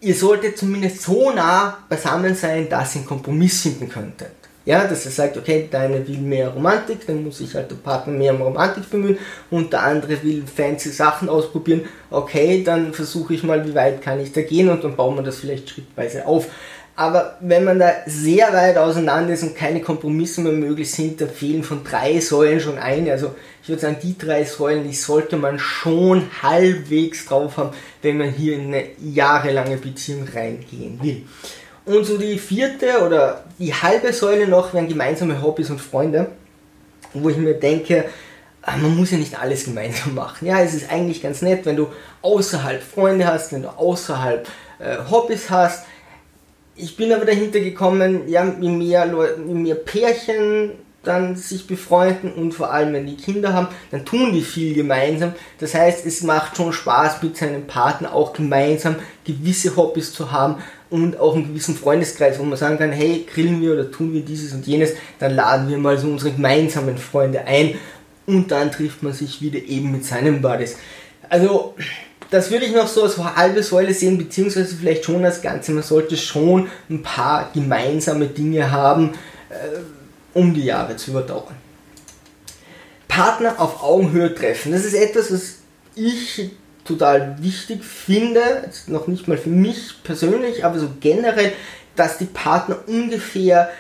ihr 0.01 0.15
solltet 0.15 0.59
zumindest 0.59 1.03
so 1.03 1.33
nah 1.33 1.79
beisammen 1.89 2.35
sein, 2.35 2.69
dass 2.69 2.95
ihr 2.95 3.01
einen 3.01 3.09
Kompromiss 3.09 3.63
finden 3.63 3.89
könntet. 3.89 4.40
Ja, 4.71 4.87
dass 4.87 5.05
er 5.05 5.11
sagt, 5.11 5.37
okay, 5.37 5.69
der 5.73 5.81
eine 5.81 6.07
will 6.07 6.19
mehr 6.19 6.51
Romantik, 6.51 7.05
dann 7.05 7.25
muss 7.25 7.41
ich 7.41 7.57
halt 7.57 7.73
den 7.73 7.79
Partner 7.79 8.13
mehr 8.13 8.33
um 8.33 8.41
Romantik 8.41 8.89
bemühen 8.89 9.19
und 9.51 9.73
der 9.73 9.83
andere 9.83 10.23
will 10.23 10.45
fancy 10.47 10.91
Sachen 10.91 11.29
ausprobieren, 11.29 11.87
okay, 12.09 12.63
dann 12.63 12.93
versuche 12.93 13.35
ich 13.35 13.43
mal, 13.43 13.67
wie 13.67 13.75
weit 13.75 14.01
kann 14.01 14.21
ich 14.21 14.31
da 14.31 14.43
gehen 14.43 14.69
und 14.69 14.85
dann 14.85 14.95
bauen 14.95 15.17
wir 15.17 15.25
das 15.25 15.39
vielleicht 15.39 15.71
schrittweise 15.71 16.25
auf. 16.25 16.47
Aber 16.95 17.37
wenn 17.41 17.65
man 17.65 17.81
da 17.81 17.91
sehr 18.07 18.53
weit 18.53 18.79
auseinander 18.79 19.35
ist 19.35 19.43
und 19.43 19.57
keine 19.57 19.81
Kompromisse 19.81 20.41
mehr 20.41 20.53
möglich 20.53 20.93
sind, 20.93 21.21
dann 21.21 21.31
fehlen 21.31 21.65
von 21.65 21.83
drei 21.83 22.21
Säulen 22.21 22.61
schon 22.61 22.79
eine. 22.79 23.11
Also 23.11 23.35
ich 23.65 23.69
würde 23.69 23.83
sagen, 23.83 23.97
die 24.01 24.17
drei 24.17 24.45
Säulen, 24.45 24.85
die 24.85 24.95
sollte 24.95 25.37
man 25.37 25.59
schon 25.59 26.29
halbwegs 26.43 27.27
drauf 27.27 27.57
haben, 27.57 27.71
wenn 28.03 28.19
man 28.19 28.31
hier 28.31 28.55
in 28.55 28.67
eine 28.67 28.85
jahrelange 29.03 29.79
Beziehung 29.79 30.29
reingehen 30.33 31.01
will. 31.03 31.23
Und 31.91 32.05
so 32.05 32.19
die 32.19 32.39
vierte 32.39 33.05
oder 33.05 33.45
die 33.59 33.75
halbe 33.75 34.13
Säule 34.13 34.47
noch 34.47 34.73
wären 34.73 34.87
gemeinsame 34.87 35.43
Hobbys 35.43 35.71
und 35.71 35.81
Freunde, 35.81 36.29
wo 37.15 37.29
ich 37.29 37.37
mir 37.37 37.55
denke, 37.55 38.05
ah, 38.63 38.77
man 38.77 38.97
muss 38.97 39.11
ja 39.11 39.19
nicht 39.19 39.41
alles 39.41 39.65
gemeinsam 39.65 40.15
machen. 40.15 40.47
Ja, 40.47 40.61
es 40.61 40.73
ist 40.73 40.91
eigentlich 40.91 41.21
ganz 41.21 41.43
nett, 41.43 41.67
wenn 41.67 41.77
du 41.77 41.89
außerhalb 42.23 42.81
Freunde 42.81 43.27
hast, 43.27 43.53
wenn 43.53 43.63
du 43.63 43.69
außerhalb 43.69 44.49
äh, 44.79 44.99
Hobbys 45.11 45.51
hast. 45.51 45.85
Ich 46.77 46.97
bin 46.97 47.13
aber 47.13 47.25
dahinter 47.25 47.59
gekommen, 47.59 48.29
ja, 48.29 48.47
je 48.61 48.69
mehr, 48.69 49.07
mehr 49.07 49.75
Pärchen 49.75 50.73
dann 51.03 51.35
sich 51.35 51.67
befreunden 51.67 52.33
und 52.35 52.53
vor 52.53 52.73
allem 52.73 52.93
wenn 52.93 53.07
die 53.07 53.17
Kinder 53.17 53.55
haben, 53.55 53.69
dann 53.91 54.05
tun 54.05 54.33
die 54.33 54.43
viel 54.43 54.75
gemeinsam. 54.75 55.33
Das 55.59 55.75
heißt, 55.75 56.05
es 56.07 56.23
macht 56.23 56.57
schon 56.57 56.73
Spaß 56.73 57.23
mit 57.23 57.39
seinem 57.39 57.67
Partner 57.67 58.15
auch 58.15 58.35
gemeinsam 58.35 58.97
gewisse 59.25 59.77
Hobbys 59.77 60.13
zu 60.13 60.31
haben 60.31 60.63
und 60.91 61.19
auch 61.19 61.35
einen 61.35 61.49
gewissen 61.49 61.77
Freundeskreis, 61.77 62.39
wo 62.39 62.45
man 62.45 62.59
sagen 62.59 62.79
kann, 62.79 62.93
hey, 62.93 63.27
grillen 63.33 63.63
wir 63.63 63.73
oder 63.73 63.91
tun 63.91 64.13
wir 64.13 64.23
dieses 64.23 64.53
und 64.53 64.67
jenes, 64.67 64.93
dann 65.19 65.35
laden 65.35 65.69
wir 65.69 65.79
mal 65.79 65.97
so 65.97 66.09
unsere 66.09 66.33
gemeinsamen 66.33 66.99
Freunde 66.99 67.47
ein 67.47 67.75
und 68.27 68.51
dann 68.51 68.73
trifft 68.73 69.03
man 69.03 69.13
sich 69.13 69.41
wieder 69.41 69.59
eben 69.59 69.93
mit 69.93 70.05
seinen 70.05 70.43
Buddies. 70.43 70.77
Also, 71.29 71.75
das 72.31 72.51
würde 72.51 72.67
ich 72.67 72.75
noch 72.75 72.87
so 72.87 73.05
als 73.05 73.19
halbe 73.19 73.63
Säule 73.63 73.95
sehen, 73.95 74.19
beziehungsweise 74.19 74.77
vielleicht 74.77 75.05
schon 75.05 75.25
als 75.25 75.43
Ganze. 75.43 75.73
Man 75.73 75.83
sollte 75.83 76.17
schon 76.17 76.69
ein 76.89 77.03
paar 77.03 77.51
gemeinsame 77.53 78.27
Dinge 78.27 78.71
haben, 78.71 79.13
äh, 79.49 79.79
um 80.35 80.55
die 80.55 80.65
Jahre 80.65 80.97
zu 80.97 81.11
überdauern. 81.11 81.57
Partner 83.09 83.57
auf 83.59 83.83
Augenhöhe 83.83 84.33
treffen. 84.33 84.71
Das 84.71 84.85
ist 84.85 84.95
etwas, 84.95 85.33
was 85.33 85.55
ich 85.97 86.51
total 86.91 87.37
wichtig 87.41 87.85
finde, 87.85 88.41
jetzt 88.65 88.89
noch 88.89 89.07
nicht 89.07 89.29
mal 89.29 89.39
für 89.39 89.51
mich 89.51 90.03
persönlich, 90.03 90.65
aber 90.65 90.79
so 90.79 90.89
generell, 91.01 91.53
dass 91.97 92.19
die 92.19 92.27
Partner 92.27 92.79
ungefähr 92.87 93.71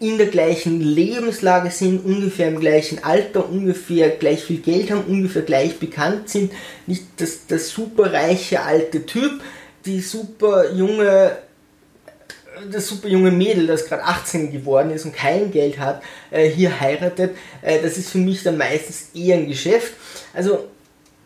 in 0.00 0.16
der 0.16 0.28
gleichen 0.28 0.80
Lebenslage 0.80 1.70
sind, 1.70 2.04
ungefähr 2.04 2.48
im 2.48 2.60
gleichen 2.60 3.02
Alter, 3.02 3.48
ungefähr 3.48 4.10
gleich 4.10 4.44
viel 4.44 4.58
Geld 4.58 4.90
haben, 4.90 5.04
ungefähr 5.08 5.42
gleich 5.42 5.78
bekannt 5.78 6.28
sind. 6.28 6.52
Nicht 6.86 7.04
das, 7.16 7.46
das 7.48 7.70
super 7.70 8.12
reiche 8.12 8.62
alte 8.62 9.06
Typ, 9.06 9.40
die 9.84 10.00
super 10.00 10.72
junge 10.72 11.36
das 12.72 12.88
super 12.88 13.06
junge 13.06 13.30
Mädel, 13.30 13.68
das 13.68 13.86
gerade 13.86 14.02
18 14.02 14.50
geworden 14.50 14.90
ist 14.90 15.04
und 15.04 15.14
kein 15.14 15.52
Geld 15.52 15.78
hat, 15.78 16.02
äh, 16.32 16.48
hier 16.48 16.80
heiratet, 16.80 17.36
äh, 17.62 17.80
das 17.80 17.96
ist 17.96 18.10
für 18.10 18.18
mich 18.18 18.42
dann 18.42 18.58
meistens 18.58 19.10
eher 19.14 19.36
ein 19.36 19.46
Geschäft. 19.46 19.92
Also 20.34 20.64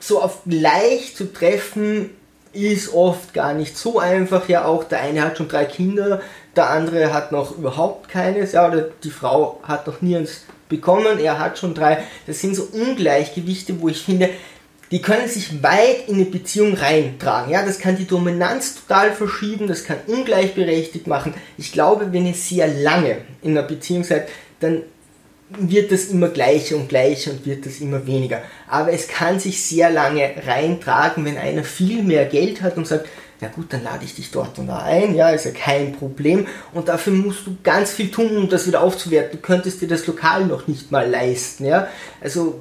so 0.03 0.21
auf 0.21 0.41
gleich 0.47 1.15
zu 1.15 1.33
treffen 1.33 2.11
ist 2.53 2.93
oft 2.93 3.33
gar 3.33 3.55
nicht 3.55 3.79
so 3.79 3.99
einfach. 3.99 4.49
Ja, 4.49 4.65
auch 4.65 4.85
der 4.85 5.01
eine 5.01 5.23
hat 5.23 5.39
schon 5.39 5.49
drei 5.49 5.65
Kinder, 5.65 6.21
der 6.57 6.71
andere 6.71 7.15
hat 7.15 7.33
noch 7.33 7.57
überhaupt 7.57 8.09
keines. 8.09 8.53
Ja, 8.53 8.69
oder 8.69 8.89
die 9.03 9.11
Frau 9.11 9.61
hat 9.63 9.87
noch 9.87 10.03
nie 10.03 10.17
eins 10.17 10.43
bekommen, 10.69 11.19
er 11.19 11.39
hat 11.39 11.59
schon 11.59 11.75
drei. 11.75 12.03
Das 12.27 12.41
sind 12.41 12.57
so 12.57 12.65
Ungleichgewichte, 12.73 13.81
wo 13.81 13.89
ich 13.89 14.03
finde, 14.03 14.31
die 14.91 15.01
können 15.01 15.29
sich 15.29 15.63
weit 15.63 16.09
in 16.09 16.17
eine 16.17 16.25
Beziehung 16.27 16.75
reintragen. 16.75 17.53
Ja, 17.53 17.65
das 17.65 17.79
kann 17.79 17.97
die 17.97 18.07
Dominanz 18.07 18.75
total 18.75 19.13
verschieben, 19.13 19.67
das 19.69 19.85
kann 19.85 19.99
ungleichberechtigt 20.07 21.07
machen. 21.07 21.33
Ich 21.57 21.73
glaube, 21.73 22.13
wenn 22.13 22.27
ihr 22.27 22.35
sehr 22.35 22.69
lange 22.69 23.19
in 23.41 23.57
einer 23.57 23.67
Beziehung 23.67 24.05
seid, 24.05 24.29
dann 24.61 24.83
wird 25.59 25.93
das 25.93 26.07
immer 26.07 26.29
gleicher 26.29 26.77
und 26.77 26.89
gleicher 26.89 27.31
und 27.33 27.47
wird 27.47 27.67
das 27.67 27.81
immer 27.81 28.07
weniger. 28.07 28.43
Aber 28.69 28.93
es 28.93 29.09
kann 29.09 29.39
sich 29.39 29.63
sehr 29.65 29.91
lange 29.91 30.31
reintragen, 30.47 31.25
wenn 31.25 31.39
einer 31.39 31.65
viel 31.65 32.03
mehr 32.03 32.25
Geld 32.27 32.63
hat 32.63 32.77
und 32.77 32.87
sagt, 32.87 33.09
ja 33.43 33.49
gut, 33.49 33.73
dann 33.73 33.83
lade 33.83 34.05
ich 34.05 34.15
dich 34.15 34.31
dort 34.31 34.59
und 34.61 34.69
da 34.69 34.79
ein, 34.79 35.17
ja, 35.17 35.31
ist 35.31 35.45
ja 35.45 35.51
kein 35.51 35.93
Problem. 35.93 36.47
Und 36.73 36.89
dafür 36.89 37.13
musst 37.13 37.45
du 37.45 37.57
ganz 37.65 37.91
viel 37.91 38.11
tun, 38.11 38.37
um 38.37 38.49
das 38.49 38.69
wieder 38.69 38.83
aufzuwerten. 38.83 39.33
Du 39.33 39.45
könntest 39.45 39.83
dir 39.83 39.89
das 39.89 40.07
Lokal 40.07 40.47
noch 40.47 40.69
nicht 40.69 40.93
mal 40.93 41.11
leisten, 41.11 41.65
ja. 41.65 41.89
Also 42.21 42.61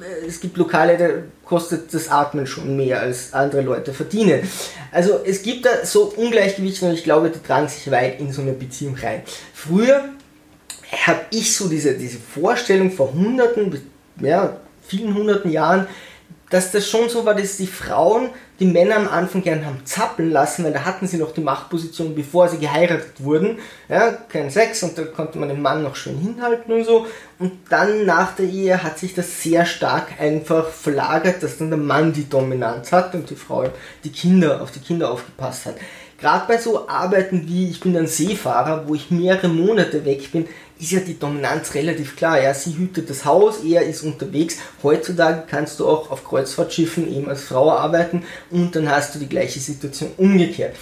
äh, 0.00 0.26
es 0.26 0.40
gibt 0.40 0.56
Lokale, 0.56 0.96
da 0.96 1.08
kostet 1.44 1.92
das 1.92 2.08
Atmen 2.08 2.46
schon 2.46 2.76
mehr 2.76 3.00
als 3.00 3.34
andere 3.34 3.60
Leute 3.60 3.92
verdienen. 3.92 4.48
Also 4.90 5.20
es 5.22 5.42
gibt 5.42 5.66
da 5.66 5.84
so 5.84 6.04
Ungleichgewichte 6.16 6.86
und 6.86 6.94
ich 6.94 7.04
glaube, 7.04 7.28
die 7.28 7.46
tragen 7.46 7.68
sich 7.68 7.90
weit 7.90 8.18
in 8.18 8.32
so 8.32 8.40
eine 8.40 8.52
Beziehung 8.52 8.96
rein. 8.96 9.22
Früher 9.52 10.04
habe 10.92 11.20
ich 11.30 11.56
so 11.56 11.68
diese, 11.68 11.94
diese 11.94 12.18
Vorstellung 12.18 12.90
vor 12.90 13.12
hunderten, 13.12 13.80
ja, 14.20 14.56
vielen 14.82 15.14
hunderten 15.14 15.50
Jahren, 15.50 15.86
dass 16.50 16.70
das 16.70 16.86
schon 16.86 17.08
so 17.08 17.24
war, 17.24 17.34
dass 17.34 17.56
die 17.56 17.66
Frauen 17.66 18.28
die 18.60 18.66
Männer 18.66 18.96
am 18.96 19.08
Anfang 19.08 19.42
gern 19.42 19.64
haben 19.64 19.80
zappeln 19.86 20.30
lassen, 20.30 20.64
weil 20.64 20.72
da 20.72 20.84
hatten 20.84 21.06
sie 21.06 21.16
noch 21.16 21.32
die 21.32 21.40
Machtposition, 21.40 22.14
bevor 22.14 22.46
sie 22.48 22.58
geheiratet 22.58 23.14
wurden. 23.24 23.58
Ja, 23.88 24.12
kein 24.12 24.50
Sex 24.50 24.82
und 24.82 24.96
da 24.96 25.04
konnte 25.04 25.38
man 25.38 25.48
den 25.48 25.62
Mann 25.62 25.82
noch 25.82 25.96
schön 25.96 26.18
hinhalten 26.18 26.72
und 26.72 26.84
so. 26.84 27.06
Und 27.38 27.52
dann 27.70 28.04
nach 28.04 28.36
der 28.36 28.44
Ehe 28.44 28.82
hat 28.82 28.98
sich 28.98 29.14
das 29.14 29.42
sehr 29.42 29.64
stark 29.64 30.20
einfach 30.20 30.68
verlagert, 30.68 31.42
dass 31.42 31.56
dann 31.56 31.70
der 31.70 31.78
Mann 31.78 32.12
die 32.12 32.28
Dominanz 32.28 32.92
hat 32.92 33.14
und 33.14 33.30
die 33.30 33.34
Frau 33.34 33.64
die 34.04 34.12
Kinder, 34.12 34.60
auf 34.60 34.70
die 34.70 34.80
Kinder 34.80 35.10
aufgepasst 35.10 35.66
hat. 35.66 35.76
Gerade 36.22 36.44
bei 36.46 36.56
so 36.56 36.88
Arbeiten 36.88 37.48
wie 37.48 37.68
ich 37.68 37.80
bin 37.80 37.96
ein 37.96 38.06
Seefahrer, 38.06 38.86
wo 38.86 38.94
ich 38.94 39.10
mehrere 39.10 39.48
Monate 39.48 40.04
weg 40.04 40.30
bin, 40.30 40.46
ist 40.78 40.92
ja 40.92 41.00
die 41.00 41.18
Dominanz 41.18 41.74
relativ 41.74 42.14
klar. 42.14 42.40
Ja, 42.40 42.54
sie 42.54 42.78
hütet 42.78 43.10
das 43.10 43.24
Haus, 43.24 43.64
er 43.64 43.82
ist 43.82 44.04
unterwegs. 44.04 44.58
Heutzutage 44.84 45.42
kannst 45.50 45.80
du 45.80 45.88
auch 45.88 46.12
auf 46.12 46.22
Kreuzfahrtschiffen 46.22 47.12
eben 47.12 47.28
als 47.28 47.42
Frau 47.42 47.72
arbeiten 47.72 48.22
und 48.52 48.76
dann 48.76 48.88
hast 48.88 49.16
du 49.16 49.18
die 49.18 49.28
gleiche 49.28 49.58
Situation 49.58 50.12
umgekehrt. 50.16 50.76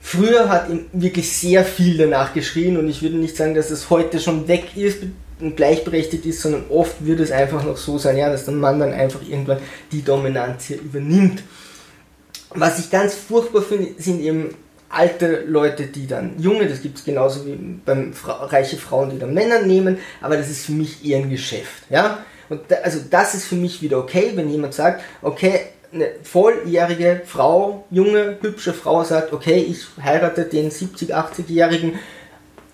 Früher 0.00 0.48
hat 0.48 0.68
ihm 0.68 0.86
wirklich 0.92 1.32
sehr 1.32 1.64
viel 1.64 1.96
danach 1.96 2.34
geschrien 2.34 2.76
und 2.76 2.88
ich 2.88 3.02
würde 3.02 3.18
nicht 3.18 3.36
sagen, 3.36 3.54
dass 3.54 3.70
es 3.70 3.88
heute 3.88 4.18
schon 4.18 4.48
weg 4.48 4.76
ist 4.76 4.98
und 5.38 5.56
gleichberechtigt 5.56 6.26
ist, 6.26 6.42
sondern 6.42 6.64
oft 6.70 7.06
würde 7.06 7.22
es 7.22 7.30
einfach 7.30 7.62
noch 7.62 7.76
so 7.76 7.98
sein, 7.98 8.16
ja, 8.16 8.30
dass 8.30 8.46
der 8.46 8.54
Mann 8.54 8.80
dann 8.80 8.92
einfach 8.92 9.20
irgendwann 9.22 9.58
die 9.92 10.02
Dominanz 10.02 10.64
hier 10.64 10.80
übernimmt. 10.80 11.44
Was 12.56 12.78
ich 12.78 12.90
ganz 12.90 13.14
furchtbar 13.14 13.62
finde, 13.62 14.00
sind 14.02 14.20
eben 14.20 14.54
alte 14.88 15.44
Leute, 15.46 15.86
die 15.86 16.06
dann 16.06 16.38
junge, 16.38 16.66
das 16.66 16.80
gibt 16.80 16.98
es 16.98 17.04
genauso 17.04 17.44
wie 17.46 17.56
beim 17.84 18.12
Fra 18.12 18.44
reiche 18.44 18.76
Frauen, 18.76 19.10
die 19.10 19.18
dann 19.18 19.34
Männer 19.34 19.62
nehmen, 19.62 19.98
aber 20.20 20.36
das 20.36 20.48
ist 20.48 20.66
für 20.66 20.72
mich 20.72 21.04
eher 21.04 21.18
ein 21.18 21.30
Geschäft, 21.30 21.84
ja. 21.90 22.18
Und 22.48 22.60
da, 22.68 22.76
also 22.76 23.00
das 23.10 23.34
ist 23.34 23.46
für 23.46 23.56
mich 23.56 23.82
wieder 23.82 23.98
okay, 23.98 24.32
wenn 24.34 24.48
jemand 24.48 24.74
sagt, 24.74 25.02
okay, 25.22 25.60
eine 25.92 26.10
volljährige 26.22 27.22
Frau, 27.24 27.84
junge, 27.90 28.38
hübsche 28.40 28.72
Frau 28.72 29.02
sagt, 29.04 29.32
okay, 29.32 29.66
ich 29.68 29.86
heirate 30.02 30.44
den 30.44 30.70
70, 30.70 31.14
80-Jährigen 31.14 31.98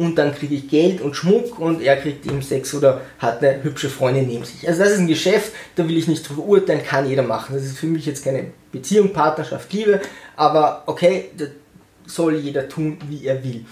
und 0.04 0.16
dann 0.16 0.34
kriege 0.34 0.54
ich 0.54 0.68
Geld 0.68 1.00
und 1.00 1.14
Schmuck 1.14 1.58
und 1.58 1.82
er 1.82 1.96
kriegt 1.96 2.26
eben 2.26 2.42
Sex 2.42 2.74
oder 2.74 3.00
hat 3.18 3.42
eine 3.42 3.62
hübsche 3.62 3.88
Freundin 3.88 4.26
neben 4.26 4.44
sich. 4.44 4.68
Also 4.68 4.82
das 4.82 4.92
ist 4.92 4.98
ein 4.98 5.06
Geschäft, 5.06 5.52
da 5.76 5.88
will 5.88 5.96
ich 5.96 6.08
nicht 6.08 6.28
drüber 6.28 6.42
urteilen, 6.42 6.84
kann 6.84 7.08
jeder 7.08 7.22
machen. 7.22 7.54
Das 7.54 7.64
ist 7.64 7.78
für 7.78 7.86
mich 7.86 8.06
jetzt 8.06 8.24
keine 8.24 8.46
Beziehung, 8.70 9.12
Partnerschaft, 9.12 9.72
Liebe, 9.72 10.00
aber 10.36 10.82
okay, 10.86 11.30
das 11.36 11.48
soll 12.06 12.36
jeder 12.36 12.68
tun, 12.68 12.98
wie 13.08 13.26
er 13.26 13.42
will. 13.44 13.64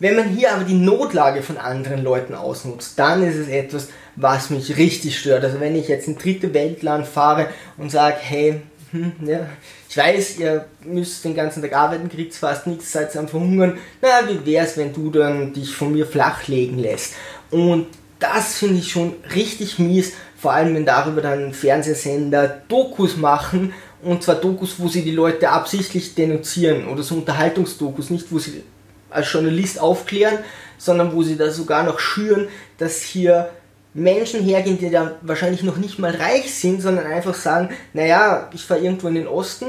Wenn 0.00 0.16
man 0.16 0.28
hier 0.28 0.52
aber 0.52 0.64
die 0.64 0.74
Notlage 0.74 1.42
von 1.42 1.56
anderen 1.56 2.02
Leuten 2.02 2.34
ausnutzt, 2.34 2.98
dann 2.98 3.22
ist 3.22 3.36
es 3.36 3.48
etwas, 3.48 3.88
was 4.16 4.50
mich 4.50 4.76
richtig 4.76 5.18
stört. 5.18 5.44
Also 5.44 5.60
wenn 5.60 5.76
ich 5.76 5.88
jetzt 5.88 6.08
in 6.08 6.18
dritte 6.18 6.52
Weltland 6.52 7.06
fahre 7.06 7.48
und 7.76 7.90
sage, 7.90 8.16
hey, 8.18 8.60
hm, 8.94 9.12
ja, 9.26 9.48
ich 9.88 9.96
weiß, 9.96 10.38
ihr 10.38 10.66
müsst 10.84 11.24
den 11.24 11.34
ganzen 11.34 11.60
Tag 11.60 11.72
arbeiten, 11.72 12.08
kriegt 12.08 12.32
fast 12.32 12.68
nichts, 12.68 12.92
seid 12.92 13.16
am 13.16 13.26
Verhungern. 13.26 13.76
Na, 14.00 14.28
wie 14.28 14.46
wär's, 14.46 14.76
wenn 14.76 14.92
du 14.92 15.10
dann 15.10 15.52
dich 15.52 15.74
von 15.74 15.90
mir 15.90 16.06
flachlegen 16.06 16.78
lässt? 16.78 17.14
Und 17.50 17.88
das 18.20 18.58
finde 18.58 18.78
ich 18.78 18.92
schon 18.92 19.14
richtig 19.34 19.80
mies, 19.80 20.12
vor 20.36 20.52
allem 20.52 20.76
wenn 20.76 20.86
darüber 20.86 21.22
dann 21.22 21.52
Fernsehsender 21.52 22.62
Dokus 22.68 23.16
machen, 23.16 23.74
und 24.00 24.22
zwar 24.22 24.36
Dokus, 24.36 24.76
wo 24.78 24.86
sie 24.86 25.02
die 25.02 25.10
Leute 25.10 25.48
absichtlich 25.48 26.14
denunzieren 26.14 26.86
oder 26.86 27.02
so 27.02 27.16
Unterhaltungsdokus, 27.16 28.10
nicht 28.10 28.30
wo 28.30 28.38
sie 28.38 28.62
als 29.10 29.32
Journalist 29.32 29.80
aufklären, 29.80 30.38
sondern 30.78 31.12
wo 31.12 31.24
sie 31.24 31.36
da 31.36 31.50
sogar 31.50 31.82
noch 31.82 31.98
schüren, 31.98 32.46
dass 32.78 33.00
hier 33.00 33.50
Menschen 33.94 34.42
hergehen, 34.42 34.78
die 34.78 34.90
da 34.90 35.12
wahrscheinlich 35.22 35.62
noch 35.62 35.76
nicht 35.76 35.98
mal 35.98 36.14
reich 36.14 36.52
sind, 36.54 36.82
sondern 36.82 37.06
einfach 37.06 37.34
sagen, 37.34 37.70
naja, 37.92 38.50
ich 38.52 38.64
fahre 38.64 38.80
irgendwo 38.80 39.08
in 39.08 39.14
den 39.14 39.28
Osten, 39.28 39.66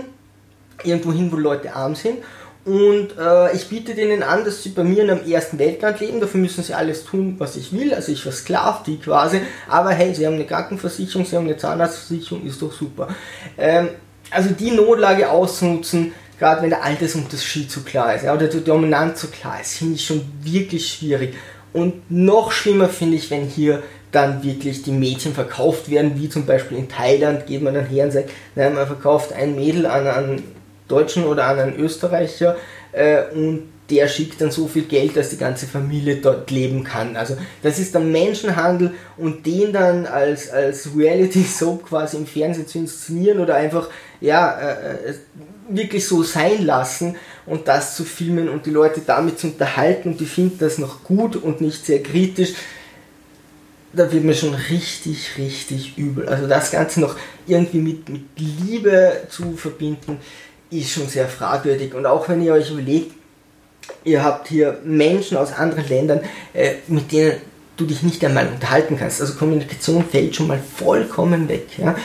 irgendwo 0.83 1.13
hin, 1.13 1.31
wo 1.31 1.37
Leute 1.37 1.73
arm 1.75 1.95
sind 1.95 2.17
und 2.65 3.15
äh, 3.19 3.55
ich 3.55 3.69
biete 3.69 3.93
denen 3.93 4.23
an, 4.23 4.43
dass 4.43 4.63
sie 4.63 4.69
bei 4.69 4.83
mir 4.83 5.03
in 5.03 5.11
einem 5.11 5.31
ersten 5.31 5.59
Weltland 5.59 5.99
leben. 5.99 6.19
Dafür 6.19 6.39
müssen 6.39 6.63
sie 6.63 6.73
alles 6.73 7.05
tun, 7.05 7.35
was 7.37 7.55
ich 7.55 7.71
will. 7.71 7.93
Also 7.93 8.11
ich 8.11 8.23
versklav 8.23 8.81
die 8.81 8.97
quasi. 8.97 9.39
Aber 9.69 9.91
hey, 9.91 10.15
sie 10.15 10.25
haben 10.25 10.33
eine 10.33 10.45
Krankenversicherung, 10.45 11.27
sie 11.27 11.35
haben 11.35 11.45
eine 11.45 11.57
Zahnarztversicherung, 11.57 12.43
ist 12.43 12.59
doch 12.63 12.73
super. 12.73 13.09
Ähm, 13.55 13.89
also 14.31 14.49
die 14.49 14.71
Notlage 14.71 15.29
auszunutzen, 15.29 16.13
gerade 16.39 16.63
wenn 16.63 16.71
der 16.71 16.83
Altersunterschied 16.83 17.69
zu 17.69 17.83
klar 17.83 18.15
ist 18.15 18.23
ja, 18.23 18.33
oder 18.33 18.47
die 18.47 18.63
Dominanz 18.63 19.21
zu 19.21 19.27
klar 19.27 19.61
ist, 19.61 19.77
finde 19.77 19.93
ich 19.93 20.05
schon 20.05 20.23
wirklich 20.41 20.91
schwierig. 20.91 21.35
Und 21.71 22.09
noch 22.09 22.51
schlimmer 22.51 22.89
finde 22.89 23.17
ich, 23.17 23.29
wenn 23.29 23.45
hier 23.45 23.83
dann 24.15 24.43
wirklich 24.43 24.83
die 24.83 24.91
Mädchen 24.91 25.33
verkauft 25.33 25.89
werden, 25.89 26.13
wie 26.15 26.29
zum 26.29 26.45
Beispiel 26.45 26.77
in 26.77 26.87
Thailand 26.87 27.45
geht 27.47 27.61
man 27.61 27.73
dann 27.73 27.85
her 27.85 28.05
und 28.05 28.11
sagt, 28.11 28.29
nein, 28.55 28.73
man 28.73 28.87
verkauft 28.87 29.33
ein 29.33 29.55
Mädel 29.55 29.85
an 29.85 30.07
einen 30.07 30.43
Deutschen 30.87 31.25
oder 31.25 31.45
an 31.47 31.59
einen 31.59 31.75
Österreicher 31.77 32.55
äh, 32.93 33.23
und 33.33 33.63
der 33.89 34.07
schickt 34.07 34.41
dann 34.41 34.49
so 34.49 34.67
viel 34.67 34.83
Geld, 34.83 35.15
dass 35.15 35.29
die 35.29 35.37
ganze 35.37 35.67
Familie 35.67 36.15
dort 36.15 36.49
leben 36.49 36.83
kann. 36.83 37.15
Also 37.15 37.37
das 37.61 37.77
ist 37.77 37.93
dann 37.93 38.11
Menschenhandel 38.11 38.93
und 39.17 39.45
den 39.45 39.73
dann 39.73 40.07
als, 40.07 40.49
als 40.49 40.89
Reality-Soap 40.95 41.87
quasi 41.87 42.17
im 42.17 42.25
Fernsehen 42.25 42.67
zu 42.67 42.79
inszenieren 42.79 43.39
oder 43.39 43.55
einfach 43.55 43.89
ja, 44.21 44.57
äh, 44.57 45.09
äh 45.09 45.13
wirklich 45.67 46.07
so 46.07 46.21
sein 46.21 46.63
lassen 46.63 47.15
und 47.47 47.67
das 47.67 47.95
zu 47.95 48.03
filmen 48.03 48.49
und 48.49 48.67
die 48.67 48.71
Leute 48.71 49.01
damit 49.05 49.39
zu 49.39 49.47
unterhalten 49.47 50.09
und 50.09 50.19
die 50.19 50.25
finden 50.27 50.59
das 50.59 50.77
noch 50.77 51.03
gut 51.03 51.35
und 51.35 51.59
nicht 51.59 51.85
sehr 51.85 52.03
kritisch, 52.03 52.53
da 53.95 54.11
wird 54.11 54.23
mir 54.23 54.33
schon 54.33 54.53
richtig, 54.53 55.37
richtig 55.37 55.97
übel. 55.97 56.27
Also 56.27 56.47
das 56.47 56.71
Ganze 56.71 56.99
noch 56.99 57.15
irgendwie 57.47 57.79
mit, 57.79 58.09
mit 58.09 58.23
Liebe 58.37 59.23
zu 59.29 59.55
verbinden, 59.55 60.19
ist 60.69 60.91
schon 60.91 61.07
sehr 61.07 61.27
fragwürdig. 61.27 61.93
Und 61.93 62.05
auch 62.05 62.27
wenn 62.27 62.41
ihr 62.41 62.53
euch 62.53 62.71
überlegt, 62.71 63.13
ihr 64.03 64.23
habt 64.23 64.47
hier 64.47 64.79
Menschen 64.83 65.37
aus 65.37 65.53
anderen 65.53 65.87
Ländern, 65.87 66.21
äh, 66.53 66.75
mit 66.87 67.11
denen 67.11 67.37
du 67.77 67.85
dich 67.85 68.03
nicht 68.03 68.23
einmal 68.23 68.47
unterhalten 68.47 68.97
kannst. 68.97 69.21
Also 69.21 69.35
Kommunikation 69.35 70.03
fällt 70.03 70.35
schon 70.35 70.47
mal 70.47 70.59
vollkommen 70.59 71.47
weg. 71.47 71.67
Ja? 71.77 71.95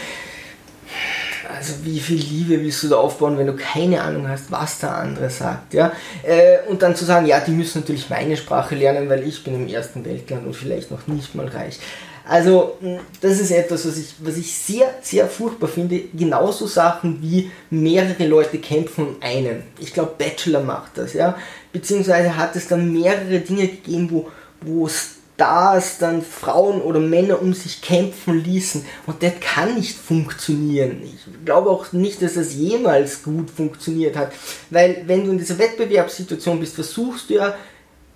Also 1.61 1.75
wie 1.85 2.01
viel 2.01 2.16
Liebe 2.16 2.59
willst 2.62 2.85
du 2.85 2.88
da 2.88 2.96
aufbauen, 2.96 3.37
wenn 3.37 3.46
du 3.46 3.55
keine 3.55 4.01
Ahnung 4.01 4.27
hast, 4.27 4.51
was 4.51 4.79
der 4.79 4.96
andere 4.96 5.29
sagt, 5.29 5.75
ja? 5.75 5.92
Äh, 6.23 6.66
und 6.70 6.81
dann 6.81 6.96
zu 6.96 7.05
sagen, 7.05 7.27
ja, 7.27 7.38
die 7.38 7.51
müssen 7.51 7.81
natürlich 7.81 8.09
meine 8.09 8.35
Sprache 8.38 8.75
lernen, 8.75 9.11
weil 9.11 9.29
ich 9.29 9.44
bin 9.44 9.55
im 9.55 9.68
ersten 9.68 10.03
Weltland 10.07 10.46
und 10.46 10.57
vielleicht 10.57 10.90
noch 10.90 11.07
nicht 11.07 11.35
mal 11.35 11.49
reich. 11.49 11.79
Also 12.27 12.79
das 13.20 13.40
ist 13.40 13.51
etwas, 13.51 13.87
was 13.87 13.99
ich, 13.99 14.14
was 14.20 14.38
ich 14.38 14.57
sehr, 14.57 14.87
sehr 15.03 15.27
furchtbar 15.27 15.68
finde. 15.68 16.01
Genauso 16.14 16.66
Sachen 16.66 17.20
wie 17.20 17.51
mehrere 17.68 18.27
Leute 18.27 18.57
kämpfen 18.57 19.09
um 19.09 19.16
einen. 19.20 19.64
Ich 19.81 19.92
glaube, 19.92 20.14
Bachelor 20.16 20.62
macht 20.62 20.96
das, 20.96 21.12
ja. 21.12 21.37
Beziehungsweise 21.75 22.38
hat 22.38 22.57
es 22.57 22.68
dann 22.68 22.90
mehrere 22.90 23.40
Dinge 23.40 23.68
gegeben, 23.68 24.09
wo, 24.11 24.31
wo 24.62 24.87
es 24.87 25.16
Stars 25.40 25.96
dann 25.96 26.20
Frauen 26.20 26.83
oder 26.83 27.00
Männer 27.00 27.40
um 27.40 27.55
sich 27.55 27.81
kämpfen 27.81 28.44
ließen. 28.44 28.85
Und 29.07 29.22
das 29.22 29.33
kann 29.40 29.74
nicht 29.74 29.96
funktionieren. 29.96 31.00
Ich 31.03 31.46
glaube 31.46 31.70
auch 31.70 31.92
nicht, 31.92 32.20
dass 32.20 32.35
das 32.35 32.55
jemals 32.55 33.22
gut 33.22 33.50
funktioniert 33.50 34.16
hat. 34.16 34.33
Weil 34.68 35.05
wenn 35.07 35.24
du 35.24 35.31
in 35.31 35.38
dieser 35.38 35.59
Wettbewerbssituation 35.59 36.61
bist, 36.61 36.74
versuchst 36.74 37.31
du 37.31 37.35
ja, 37.35 37.55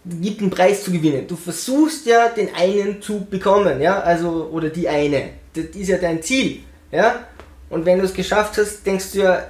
gibt 0.04 0.42
einen 0.42 0.50
Preis 0.50 0.84
zu 0.84 0.92
gewinnen. 0.92 1.26
Du 1.26 1.37
versuchst 1.37 2.04
ja, 2.04 2.28
den 2.28 2.54
einen 2.54 3.00
zu 3.00 3.24
bekommen, 3.24 3.80
ja, 3.80 4.00
also, 4.00 4.50
oder 4.52 4.68
die 4.68 4.87
eine. 4.87 5.30
Das 5.54 5.64
ist 5.74 5.88
ja 5.88 5.96
dein 5.96 6.22
Ziel, 6.22 6.60
ja. 6.92 7.20
Und 7.70 7.87
wenn 7.87 8.00
du 8.00 8.04
es 8.04 8.12
geschafft 8.12 8.58
hast, 8.58 8.84
denkst 8.84 9.12
du 9.12 9.20
ja, 9.20 9.46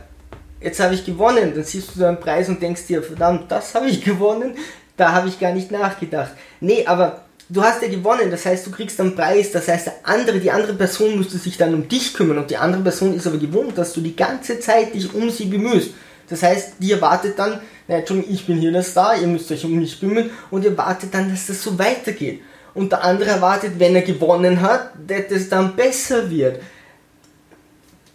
jetzt 0.61 0.79
habe 0.79 0.95
ich 0.95 1.05
gewonnen. 1.05 1.53
Dann 1.53 1.65
siehst 1.65 1.97
du 1.97 2.05
einen 2.05 2.21
Preis 2.21 2.49
und 2.49 2.63
denkst 2.63 2.87
dir, 2.87 3.03
verdammt, 3.03 3.51
das 3.51 3.75
habe 3.75 3.89
ich 3.89 4.05
gewonnen. 4.05 4.57
Da 4.97 5.11
habe 5.11 5.27
ich 5.27 5.41
gar 5.41 5.53
nicht 5.53 5.73
nachgedacht. 5.73 6.35
Nee, 6.61 6.87
aber 6.87 7.24
du 7.49 7.63
hast 7.63 7.83
ja 7.83 7.89
gewonnen, 7.89 8.31
das 8.31 8.47
heißt, 8.47 8.67
du 8.67 8.71
kriegst 8.71 9.01
einen 9.01 9.15
Preis, 9.15 9.53
das 9.53 9.69
heißt, 9.69 9.87
der 9.87 9.95
andere, 10.03 10.39
die 10.39 10.51
andere 10.51 10.75
Person 10.75 11.17
müsste 11.17 11.39
sich 11.39 11.57
dann 11.57 11.75
um 11.75 11.89
dich 11.89 12.15
kümmern 12.15 12.39
und 12.39 12.51
die 12.51 12.57
andere 12.57 12.83
Person 12.83 13.15
ist 13.15 13.27
aber 13.27 13.39
gewohnt, 13.39 13.77
dass 13.77 13.93
du 13.93 14.01
die 14.01 14.17
ganze 14.17 14.61
Zeit 14.61 14.95
dich 14.95 15.13
um 15.15 15.31
sie 15.31 15.47
bemühst. 15.47 15.91
Das 16.29 16.43
heißt, 16.43 16.75
die 16.79 16.93
erwartet 16.93 17.39
dann, 17.39 17.61
naja, 17.87 18.01
Entschuldigung, 18.01 18.35
ich 18.35 18.47
bin 18.47 18.59
hier 18.59 18.73
der 18.73 18.83
Star, 18.83 19.17
ihr 19.21 19.27
müsst 19.27 19.51
euch 19.53 19.65
um 19.65 19.75
mich 19.75 20.01
bemühen 20.01 20.31
und 20.51 20.65
ihr 20.65 20.77
wartet 20.77 21.13
dann, 21.13 21.31
dass 21.31 21.47
das 21.47 21.63
so 21.63 21.79
weitergeht. 21.79 22.41
Und 22.73 22.91
der 22.91 23.05
andere 23.05 23.31
erwartet, 23.31 23.73
wenn 23.79 23.95
er 23.95 24.03
gewonnen 24.03 24.61
hat, 24.61 24.93
dass 25.07 25.31
es 25.31 25.49
dann 25.49 25.77
besser 25.77 26.29
wird 26.31 26.61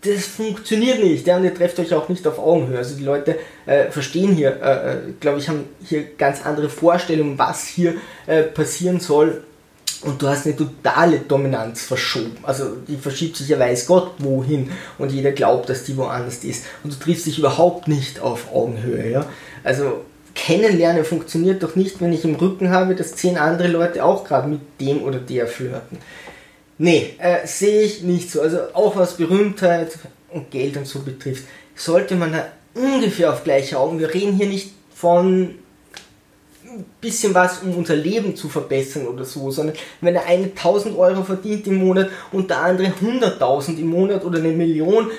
das 0.01 0.25
funktioniert 0.27 1.03
nicht. 1.03 1.27
Ja, 1.27 1.37
und 1.37 1.43
ihr 1.43 1.53
trefft 1.53 1.79
euch 1.79 1.93
auch 1.93 2.07
nicht 2.09 2.25
auf 2.25 2.39
Augenhöhe. 2.39 2.77
Also 2.77 2.95
die 2.95 3.03
Leute 3.03 3.37
äh, 3.65 3.91
verstehen 3.91 4.33
hier, 4.33 4.61
äh, 4.61 4.93
äh 4.93 4.97
glaube 5.19 5.39
ich, 5.39 5.49
haben 5.49 5.65
hier 5.83 6.03
ganz 6.17 6.45
andere 6.45 6.69
Vorstellungen, 6.69 7.37
was 7.37 7.67
hier 7.67 7.95
äh, 8.25 8.43
passieren 8.43 8.99
soll. 8.99 9.43
Und 10.01 10.21
du 10.21 10.29
hast 10.29 10.45
eine 10.45 10.55
totale 10.55 11.19
Dominanz 11.19 11.83
verschoben. 11.83 12.37
Also 12.43 12.77
die 12.87 12.95
verschiebt 12.95 13.35
sich 13.35 13.49
ja 13.49 13.59
weiß 13.59 13.85
Gott 13.85 14.13
wohin 14.19 14.71
und 14.97 15.11
jeder 15.11 15.33
glaubt, 15.33 15.67
dass 15.67 15.83
die 15.83 15.97
woanders 15.97 16.45
ist. 16.45 16.63
Und 16.85 16.93
du 16.93 16.99
triffst 16.99 17.25
dich 17.25 17.37
überhaupt 17.37 17.89
nicht 17.89 18.21
auf 18.21 18.53
Augenhöhe. 18.53 19.11
Ja? 19.11 19.25
Also 19.65 20.05
Kennenlernen 20.35 21.03
funktioniert 21.03 21.63
doch 21.63 21.75
nicht, 21.75 21.99
wenn 21.99 22.13
ich 22.13 22.23
im 22.23 22.35
Rücken 22.35 22.69
habe, 22.69 22.95
dass 22.95 23.15
zehn 23.15 23.37
andere 23.37 23.67
Leute 23.67 24.05
auch 24.05 24.23
gerade 24.23 24.47
mit 24.47 24.61
dem 24.79 25.03
oder 25.03 25.19
der 25.19 25.47
flirten. 25.47 25.97
Nee, 26.81 27.13
äh, 27.17 27.45
sehe 27.45 27.81
ich 27.81 28.03
nicht 28.03 28.31
so. 28.31 28.41
Also 28.41 28.59
auch 28.73 28.95
was 28.95 29.17
Berühmtheit 29.17 29.99
und 30.29 30.49
Geld 30.49 30.77
und 30.77 30.87
so 30.87 30.99
betrifft, 30.99 31.43
sollte 31.75 32.15
man 32.15 32.31
da 32.31 32.47
ungefähr 32.73 33.33
auf 33.33 33.43
gleiche 33.43 33.77
Augen. 33.77 33.99
Wir 33.99 34.13
reden 34.13 34.37
hier 34.37 34.47
nicht 34.47 34.71
von 34.95 35.55
ein 36.63 36.85
bisschen 37.01 37.33
was, 37.33 37.63
um 37.63 37.75
unser 37.75 37.95
Leben 37.95 38.33
zu 38.33 38.47
verbessern 38.47 39.07
oder 39.07 39.25
so, 39.25 39.51
sondern 39.51 39.75
wenn 39.99 40.13
der 40.13 40.25
eine 40.25 40.45
1000 40.45 40.97
Euro 40.97 41.23
verdient 41.23 41.67
im 41.67 41.85
Monat 41.85 42.09
und 42.31 42.49
der 42.49 42.61
andere 42.61 42.87
100.000 42.87 43.77
im 43.77 43.87
Monat 43.87 44.23
oder 44.23 44.39
eine 44.39 44.53
Million, 44.53 45.11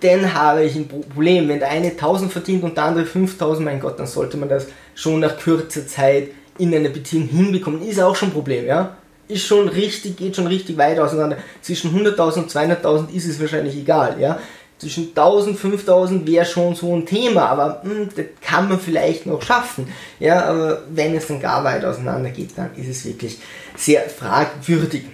dann 0.00 0.32
habe 0.32 0.64
ich 0.64 0.76
ein 0.76 0.88
Problem. 0.88 1.46
Wenn 1.46 1.58
der 1.58 1.70
eine 1.70 1.88
1000 1.90 2.32
verdient 2.32 2.64
und 2.64 2.76
der 2.78 2.84
andere 2.84 3.04
5000, 3.04 3.62
mein 3.62 3.80
Gott, 3.80 3.98
dann 3.98 4.06
sollte 4.06 4.38
man 4.38 4.48
das 4.48 4.66
schon 4.94 5.20
nach 5.20 5.36
kürzer 5.36 5.86
Zeit 5.86 6.28
in 6.56 6.74
einer 6.74 6.88
Beziehung 6.88 7.28
hinbekommen. 7.28 7.86
Ist 7.86 8.00
auch 8.00 8.16
schon 8.16 8.30
ein 8.30 8.34
Problem, 8.34 8.64
ja 8.64 8.96
ist 9.32 9.46
schon 9.46 9.68
richtig, 9.68 10.16
geht 10.16 10.36
schon 10.36 10.46
richtig 10.46 10.76
weit 10.76 10.98
auseinander. 10.98 11.38
Zwischen 11.60 11.92
100.000 11.94 12.38
und 12.38 12.50
200.000 12.50 13.12
ist 13.12 13.26
es 13.26 13.40
wahrscheinlich 13.40 13.76
egal, 13.76 14.20
ja. 14.20 14.38
Zwischen 14.78 15.08
1000, 15.10 15.56
5000 15.58 16.26
wäre 16.26 16.44
schon 16.44 16.74
so 16.74 16.92
ein 16.96 17.06
Thema, 17.06 17.46
aber 17.46 17.82
mh, 17.84 17.94
hm, 17.94 18.08
das 18.16 18.24
kann 18.40 18.68
man 18.68 18.80
vielleicht 18.80 19.26
noch 19.26 19.40
schaffen. 19.40 19.86
Ja, 20.18 20.44
aber 20.44 20.82
wenn 20.90 21.14
es 21.14 21.28
dann 21.28 21.40
gar 21.40 21.62
weit 21.62 21.84
auseinander 21.84 22.30
geht, 22.30 22.58
dann 22.58 22.74
ist 22.74 22.88
es 22.88 23.04
wirklich 23.04 23.38
sehr 23.76 24.02
fragwürdig. 24.10 25.04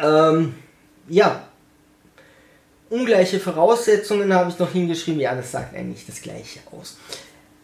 Ähm, 0.00 0.54
ja, 1.08 1.42
ungleiche 2.88 3.38
Voraussetzungen 3.38 4.34
habe 4.34 4.50
ich 4.50 4.58
noch 4.58 4.72
hingeschrieben. 4.72 5.20
Ja, 5.20 5.34
das 5.34 5.52
sagt 5.52 5.74
eigentlich 5.76 6.04
das 6.06 6.20
Gleiche 6.20 6.58
aus. 6.72 6.96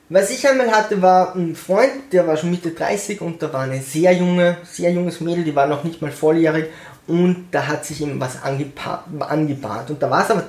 Was 0.09 0.31
ich 0.31 0.47
einmal 0.47 0.71
hatte, 0.71 1.03
war 1.03 1.35
ein 1.35 1.57
Freund, 1.57 2.13
der 2.13 2.27
war 2.29 2.37
schon 2.37 2.53
Mitte 2.53 2.71
30 2.71 3.21
und 3.21 3.43
da 3.43 3.53
war 3.53 3.63
eine 3.63 3.83
sehr 3.83 4.13
junge, 4.13 4.57
sehr 4.63 4.93
junges 4.93 5.21
Mädel, 5.21 5.43
die 5.43 5.55
war 5.55 5.67
noch 5.67 5.83
nicht 5.83 6.01
mal 6.01 6.13
volljährig 6.13 6.67
und 7.09 7.49
da 7.51 7.67
hat 7.67 7.85
sich 7.85 8.01
ihm 8.01 8.21
was 8.21 8.41
angebahnt. 8.43 9.91
Und 9.91 10.01
da 10.01 10.09
war 10.09 10.25
es 10.25 10.31
aber 10.31 10.45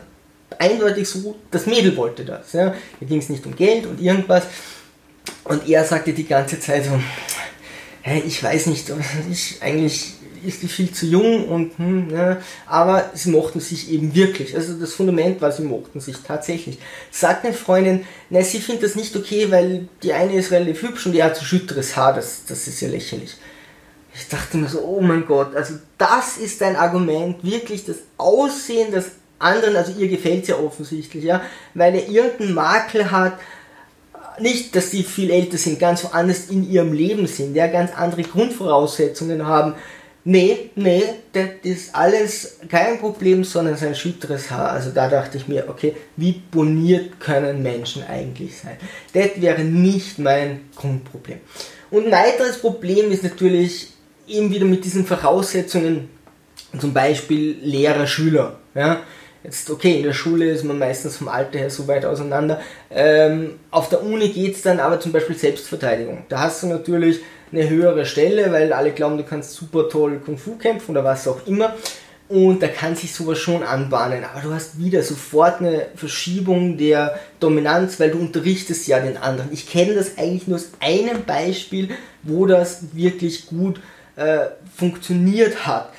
eindeutig 0.60 1.10
so, 1.10 1.36
das 1.50 1.66
Mädel 1.66 1.96
wollte 1.98 2.24
das. 2.24 2.54
Ja. 2.54 2.76
Da 3.00 3.06
ging 3.06 3.20
es 3.20 3.30
nicht 3.30 3.46
um 3.48 3.56
Geld 3.56 3.88
und 3.88 4.00
irgendwas. 4.00 4.44
Und 5.44 5.68
er 5.68 5.84
sagte 5.84 6.14
die 6.14 6.28
ganze 6.28 6.60
Zeit 6.60 6.86
so, 6.86 6.92
hey, 8.02 8.24
ich 8.26 8.44
weiß 8.44 8.68
nicht, 8.68 8.92
ich 9.32 9.58
eigentlich 9.62 10.17
ist 10.46 10.62
die 10.62 10.68
viel 10.68 10.92
zu 10.92 11.06
jung 11.06 11.48
und 11.48 11.78
hm, 11.78 12.10
ja, 12.12 12.38
aber 12.66 13.12
sie 13.14 13.30
mochten 13.30 13.60
sich 13.60 13.92
eben 13.92 14.14
wirklich. 14.16 14.56
Also 14.56 14.74
das 14.74 14.94
Fundament 14.94 15.42
war, 15.42 15.52
sie 15.52 15.64
mochten 15.64 16.00
sich 16.00 16.18
tatsächlich. 16.18 16.78
Sagt 17.12 17.46
eine 17.46 17.54
Freundin, 17.54 18.06
na, 18.30 18.42
sie 18.42 18.60
findet 18.60 18.84
das 18.84 18.96
nicht 18.96 19.16
okay, 19.16 19.52
weil 19.52 19.88
die 20.04 20.14
eine 20.14 20.34
ist 20.34 20.52
relativ 20.52 20.82
hübsch 20.82 21.06
und 21.06 21.14
die 21.14 21.24
hat 21.24 21.36
so 21.36 21.46
schütteres 21.46 21.96
Haar, 21.96 22.14
das, 22.14 22.44
das 22.48 22.68
ist 22.68 22.82
ja 22.82 22.90
lächerlich. 22.90 23.36
Ich 24.14 24.28
dachte 24.28 24.58
mir 24.58 24.68
so, 24.68 24.82
oh 24.82 25.02
mein 25.02 25.26
Gott, 25.26 25.56
also 25.56 25.76
das 25.98 26.38
ist 26.38 26.62
ein 26.64 26.76
Argument, 26.76 27.44
wirklich 27.44 27.86
das 27.86 27.98
Aussehen 28.18 28.92
des 28.92 29.12
anderen, 29.40 29.76
also 29.76 29.94
ihr 29.98 30.08
gefällt 30.08 30.44
es 30.44 30.50
ja 30.50 30.58
offensichtlich, 30.58 31.24
ja, 31.24 31.42
weil 31.76 31.94
er 31.96 32.10
irgendeinen 32.10 32.54
Makel 32.56 33.12
hat, 33.12 33.38
nicht, 34.40 34.76
dass 34.76 34.92
die 34.92 35.04
viel 35.04 35.32
älter 35.32 35.58
sind, 35.58 35.80
ganz 35.80 36.04
woanders 36.04 36.50
in 36.50 36.70
ihrem 36.70 36.94
Leben 36.94 37.28
sind, 37.28 37.56
ja, 37.56 37.68
ganz 37.68 37.92
andere 37.96 38.24
Grundvoraussetzungen 38.24 39.46
haben, 39.46 39.76
Nee, 40.30 40.72
nee, 40.76 41.04
das 41.32 41.48
ist 41.64 41.96
alles 41.96 42.60
kein 42.68 43.00
Problem, 43.00 43.46
sondern 43.46 43.78
sein 43.78 43.96
schütteres 43.96 44.52
Haar. 44.52 44.72
Also 44.72 44.92
da 44.92 45.08
dachte 45.08 45.38
ich 45.38 45.48
mir, 45.48 45.70
okay, 45.70 45.96
wie 46.18 46.42
boniert 46.52 47.18
können 47.22 47.64
Menschen 47.64 48.04
eigentlich 48.04 48.58
sein? 48.58 48.76
Das 49.14 49.42
wäre 49.42 49.64
nicht 49.64 50.20
mein 50.20 50.70
Grundproblem. 50.76 51.40
Und 51.92 52.08
ein 52.08 52.12
weiteres 52.12 52.58
Problem 52.58 53.10
ist 53.10 53.24
natürlich 53.24 53.94
eben 54.28 54.52
wieder 54.52 54.66
mit 54.66 54.84
diesen 54.84 55.06
Voraussetzungen, 55.06 56.10
zum 56.78 56.92
Beispiel 56.92 57.60
Lehrer, 57.62 58.06
Schüler. 58.06 58.60
Ja? 58.76 59.04
Jetzt, 59.44 59.70
okay, 59.70 59.98
in 59.98 60.04
der 60.04 60.14
Schule 60.14 60.50
ist 60.50 60.64
man 60.64 60.80
meistens 60.80 61.18
vom 61.18 61.28
Alter 61.28 61.60
her 61.60 61.70
so 61.70 61.88
weit 61.88 62.06
auseinander. 62.06 62.60
Ähm, 62.90 63.60
auf 63.72 63.90
der 63.90 64.04
Uni 64.04 64.30
geht 64.30 64.56
es 64.56 64.62
dann 64.62 64.80
aber 64.80 65.00
zum 65.00 65.12
Beispiel 65.12 65.38
Selbstverteidigung. 65.38 66.26
Da 66.30 66.40
hast 66.40 66.64
du 66.64 66.68
natürlich 66.68 67.22
eine 67.52 67.70
höhere 67.70 68.06
Stelle, 68.06 68.52
weil 68.52 68.74
alle 68.74 68.92
glauben, 68.92 69.18
du 69.18 69.24
kannst 69.24 69.54
super 69.54 69.90
toll 69.90 70.20
Kung 70.26 70.38
Fu 70.38 70.56
kämpfen 70.56 70.92
oder 70.92 71.04
was 71.04 71.28
auch 71.28 71.46
immer. 71.48 71.76
Und 72.30 72.62
da 72.62 72.68
kann 72.68 72.96
sich 72.96 73.14
sowas 73.14 73.38
schon 73.38 73.64
anbahnen. 73.64 74.26
Aber 74.26 74.42
du 74.42 74.54
hast 74.54 74.80
wieder 74.80 75.02
sofort 75.02 75.62
eine 75.62 75.86
Verschiebung 75.96 76.78
der 76.78 77.18
Dominanz, 77.40 78.02
weil 78.02 78.12
du 78.12 78.20
unterrichtest 78.20 78.86
ja 78.88 79.00
den 79.00 79.16
anderen. 79.16 79.54
Ich 79.54 79.70
kenne 79.70 79.94
das 79.94 80.18
eigentlich 80.18 80.48
nur 80.48 80.58
aus 80.58 80.72
einem 80.82 81.24
Beispiel, 81.24 81.90
wo 82.24 82.46
das 82.46 82.80
wirklich 82.94 83.46
gut 83.48 83.80
äh, 84.18 84.48
funktioniert 84.76 85.66
hat. 85.66 85.94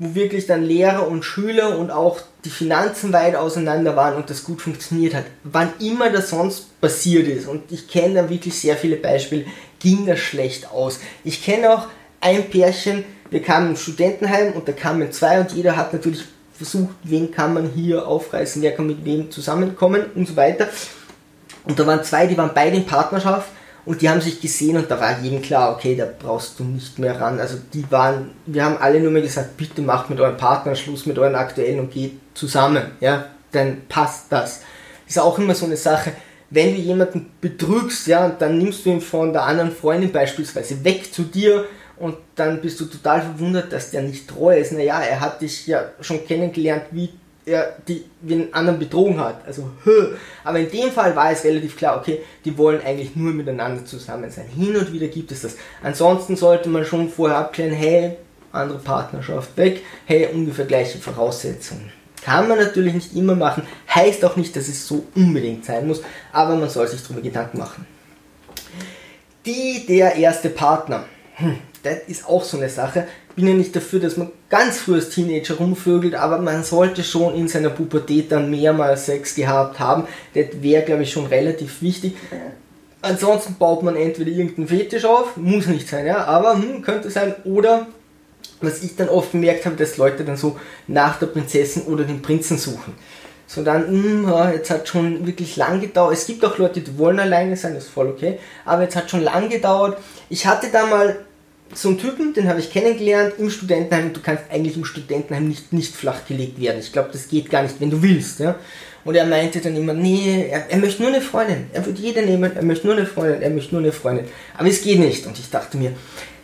Wo 0.00 0.14
wirklich 0.14 0.46
dann 0.46 0.64
Lehrer 0.64 1.06
und 1.06 1.24
Schüler 1.24 1.78
und 1.78 1.90
auch 1.90 2.20
die 2.44 2.50
Finanzen 2.50 3.12
weit 3.12 3.36
auseinander 3.36 3.94
waren 3.96 4.16
und 4.16 4.30
das 4.30 4.44
gut 4.44 4.62
funktioniert 4.62 5.14
hat. 5.14 5.26
Wann 5.44 5.72
immer 5.78 6.10
das 6.10 6.30
sonst 6.30 6.80
passiert 6.80 7.28
ist. 7.28 7.46
Und 7.46 7.70
ich 7.70 7.86
kenne 7.86 8.14
da 8.14 8.30
wirklich 8.30 8.58
sehr 8.58 8.76
viele 8.76 8.96
Beispiele 8.96 9.44
ging 9.80 10.06
das 10.06 10.20
schlecht 10.20 10.70
aus. 10.70 11.00
Ich 11.24 11.42
kenne 11.44 11.72
auch 11.72 11.88
ein 12.20 12.48
Pärchen, 12.50 13.04
wir 13.30 13.42
kamen 13.42 13.70
im 13.70 13.76
Studentenheim 13.76 14.52
und 14.52 14.68
da 14.68 14.72
kamen 14.72 15.10
zwei 15.10 15.40
und 15.40 15.52
jeder 15.52 15.76
hat 15.76 15.92
natürlich 15.92 16.24
versucht, 16.52 16.94
wen 17.02 17.30
kann 17.30 17.54
man 17.54 17.70
hier 17.70 18.06
aufreißen, 18.06 18.60
wer 18.62 18.74
kann 18.74 18.86
mit 18.86 19.04
wem 19.04 19.30
zusammenkommen 19.30 20.04
und 20.14 20.28
so 20.28 20.36
weiter. 20.36 20.68
Und 21.64 21.78
da 21.78 21.86
waren 21.86 22.04
zwei, 22.04 22.26
die 22.26 22.36
waren 22.36 22.52
beide 22.54 22.76
in 22.76 22.86
Partnerschaft 22.86 23.48
und 23.84 24.02
die 24.02 24.08
haben 24.08 24.20
sich 24.20 24.40
gesehen 24.40 24.76
und 24.76 24.90
da 24.90 25.00
war 25.00 25.18
jedem 25.20 25.40
klar, 25.40 25.74
okay, 25.74 25.96
da 25.96 26.06
brauchst 26.18 26.58
du 26.58 26.64
nicht 26.64 26.98
mehr 26.98 27.20
ran. 27.20 27.40
Also 27.40 27.56
die 27.72 27.90
waren, 27.90 28.30
wir 28.46 28.64
haben 28.64 28.76
alle 28.78 29.00
nur 29.00 29.10
mehr 29.10 29.22
gesagt, 29.22 29.56
bitte 29.56 29.82
macht 29.82 30.10
mit 30.10 30.20
eurem 30.20 30.36
Partner 30.36 30.74
Schluss, 30.74 31.06
mit 31.06 31.18
euren 31.18 31.34
aktuellen 31.34 31.80
und 31.80 31.90
geht 31.90 32.20
zusammen, 32.34 32.82
ja, 33.00 33.26
dann 33.52 33.82
passt 33.88 34.26
das. 34.30 34.60
Ist 35.08 35.18
auch 35.18 35.38
immer 35.38 35.54
so 35.54 35.66
eine 35.66 35.76
Sache, 35.76 36.12
wenn 36.50 36.74
du 36.74 36.80
jemanden 36.80 37.30
betrügst, 37.40 38.06
ja, 38.06 38.26
und 38.26 38.42
dann 38.42 38.58
nimmst 38.58 38.84
du 38.84 38.90
ihn 38.90 39.00
von 39.00 39.32
der 39.32 39.44
anderen 39.44 39.72
Freundin 39.72 40.12
beispielsweise 40.12 40.84
weg 40.84 41.12
zu 41.12 41.22
dir 41.22 41.64
und 41.96 42.16
dann 42.34 42.60
bist 42.60 42.80
du 42.80 42.86
total 42.86 43.22
verwundert, 43.22 43.72
dass 43.72 43.90
der 43.90 44.02
nicht 44.02 44.28
treu 44.28 44.58
ist. 44.58 44.72
Naja, 44.72 45.00
er 45.00 45.20
hat 45.20 45.40
dich 45.42 45.66
ja 45.66 45.90
schon 46.00 46.24
kennengelernt, 46.26 46.84
wie 46.90 47.10
er 47.50 47.76
die, 47.86 48.04
einen 48.22 48.52
anderen 48.54 48.78
betrogen 48.78 49.20
hat. 49.20 49.46
Also, 49.46 49.70
hö. 49.84 50.14
aber 50.44 50.60
in 50.60 50.70
dem 50.70 50.90
Fall 50.90 51.14
war 51.14 51.30
es 51.30 51.44
relativ 51.44 51.76
klar, 51.76 51.98
okay, 51.98 52.20
die 52.44 52.56
wollen 52.56 52.80
eigentlich 52.84 53.16
nur 53.16 53.32
miteinander 53.32 53.84
zusammen 53.84 54.30
sein. 54.30 54.46
Hin 54.46 54.76
und 54.76 54.92
wieder 54.92 55.08
gibt 55.08 55.32
es 55.32 55.42
das. 55.42 55.56
Ansonsten 55.82 56.36
sollte 56.36 56.68
man 56.68 56.84
schon 56.84 57.08
vorher 57.08 57.38
abklären, 57.38 57.72
hey, 57.72 58.16
andere 58.52 58.78
Partnerschaft 58.78 59.56
weg, 59.56 59.82
hey, 60.06 60.28
ungefähr 60.32 60.64
gleiche 60.64 60.98
Voraussetzungen. 60.98 61.92
Kann 62.22 62.48
man 62.48 62.58
natürlich 62.58 62.92
nicht 62.94 63.16
immer 63.16 63.34
machen, 63.34 63.62
heißt 63.94 64.24
auch 64.24 64.36
nicht, 64.36 64.54
dass 64.54 64.68
es 64.68 64.86
so 64.86 65.04
unbedingt 65.14 65.64
sein 65.64 65.86
muss, 65.86 66.02
aber 66.32 66.54
man 66.56 66.68
soll 66.68 66.86
sich 66.86 67.02
darüber 67.02 67.22
Gedanken 67.22 67.58
machen. 67.58 67.86
Die, 69.46 69.86
der 69.86 70.16
erste 70.16 70.50
Partner. 70.50 71.04
Hm, 71.36 71.56
das 71.82 72.00
ist 72.08 72.28
auch 72.28 72.44
so 72.44 72.58
eine 72.58 72.68
Sache. 72.68 73.08
Bin 73.36 73.46
ja 73.46 73.54
nicht 73.54 73.74
dafür, 73.74 74.00
dass 74.00 74.16
man 74.16 74.30
ganz 74.48 74.78
früh 74.78 74.94
als 74.94 75.10
Teenager 75.10 75.54
rumvögelt, 75.54 76.14
aber 76.14 76.38
man 76.38 76.64
sollte 76.64 77.04
schon 77.04 77.34
in 77.34 77.48
seiner 77.48 77.70
Pubertät 77.70 78.32
dann 78.32 78.50
mehrmals 78.50 79.06
Sex 79.06 79.34
gehabt 79.34 79.78
haben. 79.78 80.04
Das 80.34 80.46
wäre, 80.60 80.82
glaube 80.82 81.04
ich, 81.04 81.12
schon 81.12 81.26
relativ 81.26 81.80
wichtig. 81.80 82.16
Ansonsten 83.02 83.54
baut 83.58 83.82
man 83.82 83.96
entweder 83.96 84.30
irgendeinen 84.30 84.68
Fetisch 84.68 85.04
auf, 85.04 85.36
muss 85.36 85.66
nicht 85.66 85.88
sein, 85.88 86.06
ja, 86.06 86.24
aber 86.24 86.54
hm, 86.54 86.82
könnte 86.82 87.10
sein, 87.10 87.34
oder 87.44 87.86
was 88.60 88.82
ich 88.82 88.94
dann 88.96 89.08
oft 89.08 89.32
gemerkt 89.32 89.64
habe, 89.64 89.76
dass 89.76 89.96
Leute 89.96 90.24
dann 90.24 90.36
so 90.36 90.58
nach 90.86 91.18
der 91.18 91.26
Prinzessin 91.26 91.84
oder 91.84 92.04
dem 92.04 92.20
Prinzen 92.20 92.58
suchen. 92.58 92.94
So 93.46 93.64
dann, 93.64 93.90
mh, 93.90 94.46
hm, 94.46 94.52
jetzt 94.52 94.70
hat 94.70 94.86
schon 94.86 95.26
wirklich 95.26 95.56
lang 95.56 95.80
gedauert. 95.80 96.12
Es 96.12 96.26
gibt 96.26 96.44
auch 96.44 96.58
Leute, 96.58 96.82
die 96.82 96.98
wollen 96.98 97.18
alleine 97.18 97.56
sein, 97.56 97.74
das 97.74 97.84
ist 97.84 97.90
voll 97.90 98.08
okay. 98.08 98.38
Aber 98.66 98.82
jetzt 98.82 98.96
hat 98.96 99.10
schon 99.10 99.22
lang 99.22 99.48
gedauert. 99.48 99.98
Ich 100.28 100.46
hatte 100.46 100.68
da 100.70 100.86
mal 100.86 101.16
so 101.74 101.88
einen 101.88 101.98
Typen, 101.98 102.34
den 102.34 102.48
habe 102.48 102.60
ich 102.60 102.72
kennengelernt 102.72 103.34
im 103.38 103.50
Studentenheim. 103.50 104.12
Du 104.12 104.20
kannst 104.20 104.44
eigentlich 104.50 104.76
im 104.76 104.84
Studentenheim 104.84 105.48
nicht, 105.48 105.72
nicht 105.72 105.94
flachgelegt 105.94 106.60
werden. 106.60 106.80
Ich 106.80 106.92
glaube, 106.92 107.10
das 107.12 107.28
geht 107.28 107.50
gar 107.50 107.62
nicht, 107.62 107.76
wenn 107.80 107.90
du 107.90 108.02
willst. 108.02 108.40
Ja? 108.40 108.56
Und 109.04 109.14
er 109.14 109.24
meinte 109.26 109.60
dann 109.60 109.76
immer, 109.76 109.94
nee, 109.94 110.48
er, 110.50 110.70
er 110.70 110.78
möchte 110.78 111.02
nur 111.02 111.12
eine 111.12 111.20
Freundin. 111.20 111.66
Er 111.72 111.84
würde 111.86 112.00
jede 112.00 112.22
nehmen, 112.22 112.54
er 112.54 112.62
möchte 112.62 112.86
nur 112.86 112.96
eine 112.96 113.06
Freundin, 113.06 113.42
er 113.42 113.50
möchte 113.50 113.74
nur 113.74 113.82
eine 113.82 113.92
Freundin. 113.92 114.26
Aber 114.56 114.68
es 114.68 114.82
geht 114.82 114.98
nicht. 114.98 115.26
Und 115.26 115.38
ich 115.38 115.48
dachte 115.48 115.76
mir, 115.76 115.92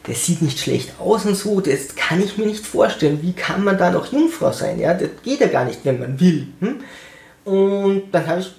der 0.07 0.15
sieht 0.15 0.43
nicht 0.43 0.59
schlecht 0.61 0.93
aus 1.01 1.25
und 1.25 1.35
so, 1.35 1.61
das 1.61 1.97
kann 1.97 2.23
ich 2.23 2.39
mir 2.39 2.47
nicht 2.47 2.65
vorstellen. 2.65 3.21
Wie 3.23 3.33
kann 3.33 3.65
man 3.65 3.77
da 3.77 3.91
noch 3.91 4.13
Jungfrau 4.13 4.53
sein? 4.53 4.79
Ja, 4.79 4.95
das 4.95 5.11
geht 5.25 5.41
ja 5.41 5.49
gar 5.49 5.65
nicht, 5.65 5.81
wenn 5.85 5.99
man 5.99 6.21
will. 6.21 6.47
Hm? 6.61 6.81
Und 7.45 8.05
dann 8.13 8.27
habe 8.27 8.41
ich 8.41 8.53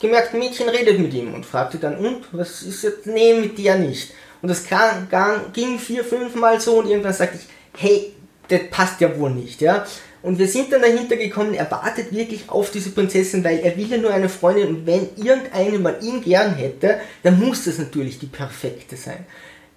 gemerkt, 0.00 0.34
ein 0.34 0.40
Mädchen 0.40 0.68
redet 0.68 0.98
mit 0.98 1.14
ihm 1.14 1.34
und 1.34 1.46
fragte 1.46 1.78
dann, 1.78 1.96
und, 1.96 2.24
was 2.32 2.62
ist 2.62 2.82
jetzt, 2.82 3.06
nee, 3.06 3.34
mit 3.34 3.56
dir 3.56 3.76
nicht. 3.76 4.12
Und 4.42 4.48
das 4.48 4.64
kam, 4.64 5.08
ging 5.52 5.78
vier, 5.78 6.04
fünf 6.04 6.34
Mal 6.34 6.60
so 6.60 6.78
und 6.78 6.88
irgendwann 6.88 7.12
sagte 7.12 7.38
ich, 7.38 7.80
hey, 7.80 8.12
das 8.48 8.60
passt 8.70 9.00
ja 9.00 9.16
wohl 9.18 9.30
nicht, 9.30 9.60
ja. 9.60 9.84
Und 10.22 10.38
wir 10.38 10.48
sind 10.48 10.70
dann 10.72 10.82
dahinter 10.82 11.16
gekommen, 11.16 11.54
er 11.54 11.70
wartet 11.70 12.12
wirklich 12.12 12.48
auf 12.48 12.70
diese 12.70 12.90
Prinzessin, 12.90 13.42
weil 13.42 13.60
er 13.60 13.76
will 13.76 13.90
ja 13.90 13.96
nur 13.96 14.12
eine 14.12 14.28
Freundin 14.28 14.68
und 14.68 14.86
wenn 14.86 15.08
irgendeine 15.16 15.78
mal 15.78 15.98
ihn 16.02 16.20
gern 16.20 16.54
hätte, 16.54 17.00
dann 17.22 17.38
muss 17.38 17.64
das 17.64 17.78
natürlich 17.78 18.18
die 18.18 18.26
perfekte 18.26 18.96
sein. 18.96 19.24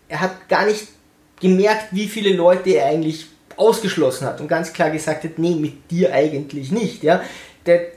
Er 0.09 0.19
hat 0.19 0.49
gar 0.49 0.65
nicht 0.65 0.87
gemerkt, 1.39 1.87
wie 1.91 2.07
viele 2.07 2.35
Leute 2.35 2.71
er 2.71 2.87
eigentlich 2.87 3.27
ausgeschlossen 3.55 4.27
hat 4.27 4.41
und 4.41 4.47
ganz 4.47 4.73
klar 4.73 4.89
gesagt 4.89 5.23
hat, 5.23 5.39
nee, 5.39 5.55
mit 5.55 5.89
dir 5.91 6.13
eigentlich 6.13 6.71
nicht, 6.71 7.03
ja. 7.03 7.21
Der 7.65 7.87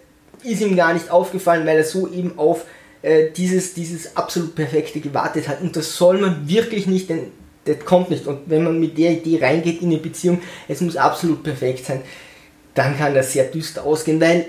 ist 0.45 0.61
ihm 0.61 0.77
gar 0.77 0.93
nicht 0.95 1.11
aufgefallen, 1.11 1.67
weil 1.67 1.79
er 1.79 1.85
so 1.85 2.09
eben 2.09 2.39
auf 2.39 2.65
äh, 3.07 3.31
dieses, 3.31 3.73
dieses 3.73 4.17
absolut 4.17 4.57
Perfekte 4.57 4.99
gewartet 4.99 5.47
hat. 5.47 5.61
Und 5.61 5.77
das 5.77 5.97
soll 5.97 6.19
man 6.19 6.49
wirklich 6.49 6.89
nicht, 6.89 7.09
denn 7.09 7.29
das 7.65 7.79
kommt 7.85 8.11
nicht. 8.11 8.27
Und 8.27 8.41
wenn 8.47 8.65
man 8.65 8.81
mit 8.81 8.99
der 8.99 9.13
Idee 9.13 9.39
reingeht 9.41 9.81
in 9.81 9.91
eine 9.91 9.99
Beziehung, 9.99 10.41
es 10.67 10.81
muss 10.81 10.97
absolut 10.97 11.45
perfekt 11.45 11.85
sein, 11.85 12.03
dann 12.75 12.99
kann 12.99 13.15
das 13.15 13.33
sehr 13.33 13.45
düster 13.45 13.85
ausgehen, 13.85 14.21
weil 14.21 14.47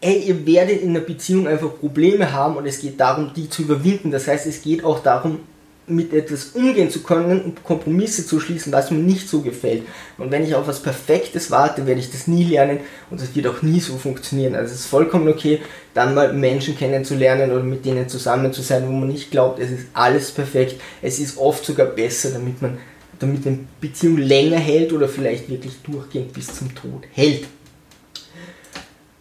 ey, 0.00 0.20
ihr 0.20 0.46
werdet 0.46 0.80
in 0.80 0.90
einer 0.90 1.00
Beziehung 1.00 1.46
einfach 1.46 1.78
Probleme 1.78 2.32
haben 2.32 2.56
und 2.56 2.64
es 2.64 2.80
geht 2.80 2.98
darum, 2.98 3.32
die 3.36 3.50
zu 3.50 3.60
überwinden. 3.60 4.10
Das 4.10 4.26
heißt, 4.26 4.46
es 4.46 4.62
geht 4.62 4.84
auch 4.84 5.00
darum, 5.00 5.40
mit 5.88 6.12
etwas 6.12 6.50
umgehen 6.54 6.90
zu 6.90 7.02
können 7.02 7.40
und 7.42 7.64
Kompromisse 7.64 8.26
zu 8.26 8.40
schließen, 8.40 8.72
was 8.72 8.90
mir 8.90 8.98
nicht 8.98 9.28
so 9.28 9.40
gefällt. 9.40 9.82
Und 10.16 10.30
wenn 10.30 10.44
ich 10.44 10.54
auf 10.54 10.66
was 10.66 10.82
Perfektes 10.82 11.50
warte, 11.50 11.86
werde 11.86 12.00
ich 12.00 12.10
das 12.10 12.26
nie 12.26 12.44
lernen 12.44 12.80
und 13.10 13.20
das 13.20 13.34
wird 13.34 13.46
auch 13.46 13.62
nie 13.62 13.80
so 13.80 13.96
funktionieren. 13.96 14.54
Also 14.54 14.74
es 14.74 14.80
ist 14.80 14.86
vollkommen 14.86 15.28
okay, 15.28 15.60
dann 15.94 16.14
mal 16.14 16.32
Menschen 16.32 16.76
kennenzulernen 16.76 17.50
oder 17.50 17.62
mit 17.62 17.84
denen 17.84 18.08
zusammen 18.08 18.52
zu 18.52 18.62
sein, 18.62 18.86
wo 18.86 18.92
man 18.92 19.08
nicht 19.08 19.30
glaubt, 19.30 19.58
es 19.58 19.70
ist 19.70 19.86
alles 19.92 20.30
perfekt. 20.30 20.80
Es 21.02 21.18
ist 21.18 21.38
oft 21.38 21.64
sogar 21.64 21.86
besser, 21.86 22.30
damit 22.30 22.62
man 22.62 22.78
damit 23.18 23.46
eine 23.46 23.58
Beziehung 23.80 24.18
länger 24.18 24.58
hält 24.58 24.92
oder 24.92 25.08
vielleicht 25.08 25.48
wirklich 25.50 25.74
durchgehend 25.82 26.32
bis 26.32 26.54
zum 26.54 26.74
Tod 26.74 27.04
hält. 27.12 27.46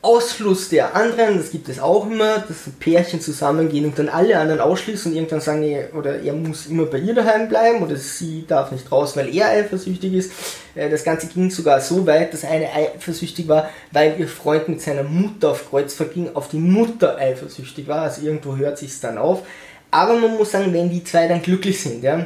Ausschluss 0.01 0.69
der 0.69 0.95
anderen, 0.95 1.37
das 1.37 1.51
gibt 1.51 1.69
es 1.69 1.79
auch 1.79 2.05
immer, 2.05 2.39
dass 2.39 2.69
Pärchen 2.79 3.19
zusammengehen 3.19 3.85
und 3.85 3.97
dann 3.97 4.09
alle 4.09 4.37
anderen 4.37 4.61
ausschließen 4.61 5.11
und 5.11 5.17
irgendwann 5.17 5.41
sagen, 5.41 5.59
nee, 5.61 5.85
oder 5.97 6.21
er 6.21 6.33
muss 6.33 6.67
immer 6.67 6.85
bei 6.85 6.99
ihr 6.99 7.15
daheim 7.15 7.49
bleiben 7.49 7.81
oder 7.81 7.95
sie 7.95 8.45
darf 8.47 8.71
nicht 8.71 8.91
raus, 8.91 9.17
weil 9.17 9.33
er 9.35 9.49
eifersüchtig 9.49 10.13
ist. 10.13 10.31
Äh, 10.75 10.89
das 10.89 11.03
Ganze 11.03 11.27
ging 11.27 11.49
sogar 11.49 11.81
so 11.81 12.05
weit, 12.05 12.31
dass 12.31 12.45
eine 12.45 12.71
eifersüchtig 12.71 13.47
war, 13.47 13.69
weil 13.91 14.15
ihr 14.19 14.27
Freund 14.27 14.69
mit 14.69 14.81
seiner 14.81 15.03
Mutter 15.03 15.51
auf 15.51 15.69
Kreuzfahrt 15.69 16.13
ging, 16.13 16.29
auf 16.35 16.47
die 16.47 16.59
Mutter 16.59 17.17
eifersüchtig 17.17 17.87
war. 17.87 18.03
Also 18.03 18.21
irgendwo 18.21 18.55
hört 18.55 18.77
sich 18.77 18.99
dann 18.99 19.17
auf. 19.17 19.41
Aber 19.89 20.15
man 20.15 20.37
muss 20.37 20.51
sagen, 20.51 20.73
wenn 20.73 20.89
die 20.89 21.03
zwei 21.03 21.27
dann 21.27 21.41
glücklich 21.41 21.81
sind, 21.81 22.03
ja, 22.03 22.25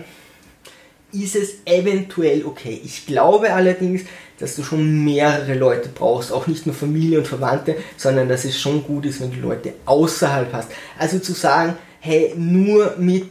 ist 1.14 1.36
es 1.36 1.56
eventuell 1.66 2.46
okay. 2.46 2.80
Ich 2.84 3.06
glaube 3.06 3.54
allerdings, 3.54 4.04
dass 4.40 4.56
du 4.56 4.64
schon 4.64 5.04
mehrere 5.04 5.54
Leute 5.54 5.90
brauchst, 5.90 6.32
auch 6.32 6.48
nicht 6.48 6.66
nur 6.66 6.76
Familie 6.76 7.20
und 7.20 7.28
Verwandte, 7.28 7.76
sondern 7.98 8.30
dass 8.30 8.46
es 8.46 8.60
schon 8.60 8.84
gut 8.84 9.06
ist, 9.06 9.22
wenn 9.22 9.32
du 9.32 9.40
Leute 9.40 9.74
außerhalb 9.86 10.52
hast. 10.54 10.70
Also 10.98 11.20
zu 11.20 11.34
sagen, 11.34 11.76
hey, 12.00 12.34
nur 12.36 12.96
mit 12.98 13.30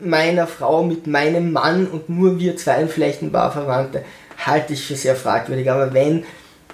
meiner 0.00 0.46
Frau, 0.46 0.82
mit 0.82 1.06
meinem 1.06 1.52
Mann 1.52 1.86
und 1.86 2.08
nur 2.08 2.38
wir 2.38 2.56
zwei 2.56 2.86
vielleicht 2.88 3.22
ein 3.22 3.32
paar 3.32 3.52
Verwandte, 3.52 4.04
halte 4.38 4.72
ich 4.72 4.84
für 4.84 4.96
sehr 4.96 5.14
fragwürdig. 5.14 5.70
Aber 5.70 5.94
wenn 5.94 6.24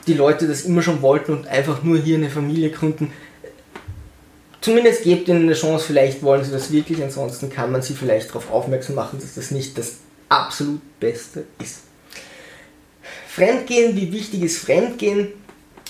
die 0.07 0.15
Leute 0.15 0.49
das 0.49 0.63
immer 0.63 0.83
schon 0.83 1.03
wollten 1.03 1.33
und 1.33 1.47
einfach 1.47 1.83
nur 1.83 1.99
hier 1.99 2.17
eine 2.17 2.31
Familie 2.31 2.71
gründen, 2.71 3.13
zumindest 4.61 5.05
gebt 5.05 5.29
ihnen 5.29 5.43
eine 5.43 5.55
Chance, 5.55 5.85
vielleicht 5.87 6.23
wollen 6.23 6.45
sie 6.45 6.53
das 6.53 6.73
wirklich, 6.73 7.03
ansonsten 7.03 7.51
kann 7.51 7.71
man 7.71 7.83
sie 7.83 7.95
vielleicht 7.95 8.31
darauf 8.31 8.51
aufmerksam 8.51 8.97
machen, 8.97 9.19
dass 9.21 9.35
das 9.35 9.51
nicht 9.51 9.77
das 9.77 9.97
absolut 10.31 10.81
Beste 10.99 11.45
ist. 11.63 11.83
Fremdgehen, 13.29 13.95
wie 13.97 14.13
wichtig 14.13 14.43
ist 14.43 14.59
Fremdgehen? 14.59 15.29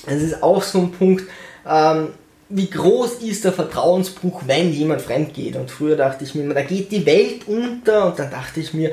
Das 0.05 0.21
ist 0.21 0.43
auch 0.43 0.63
so 0.63 0.81
ein 0.81 0.93
Punkt. 0.93 1.25
Ähm, 1.67 2.09
wie 2.49 2.69
groß 2.69 3.23
ist 3.23 3.45
der 3.45 3.53
Vertrauensbruch, 3.53 4.43
wenn 4.47 4.73
jemand 4.73 5.03
fremd 5.03 5.35
geht? 5.35 5.55
Und 5.55 5.71
früher 5.71 5.97
dachte 5.97 6.25
ich 6.25 6.35
mir 6.35 6.53
da 6.53 6.63
geht 6.63 6.91
die 6.91 7.07
Welt 7.07 7.47
unter. 7.47 8.07
Und 8.07 8.19
dann 8.19 8.31
dachte 8.31 8.61
ich 8.61 8.75
mir, 8.75 8.91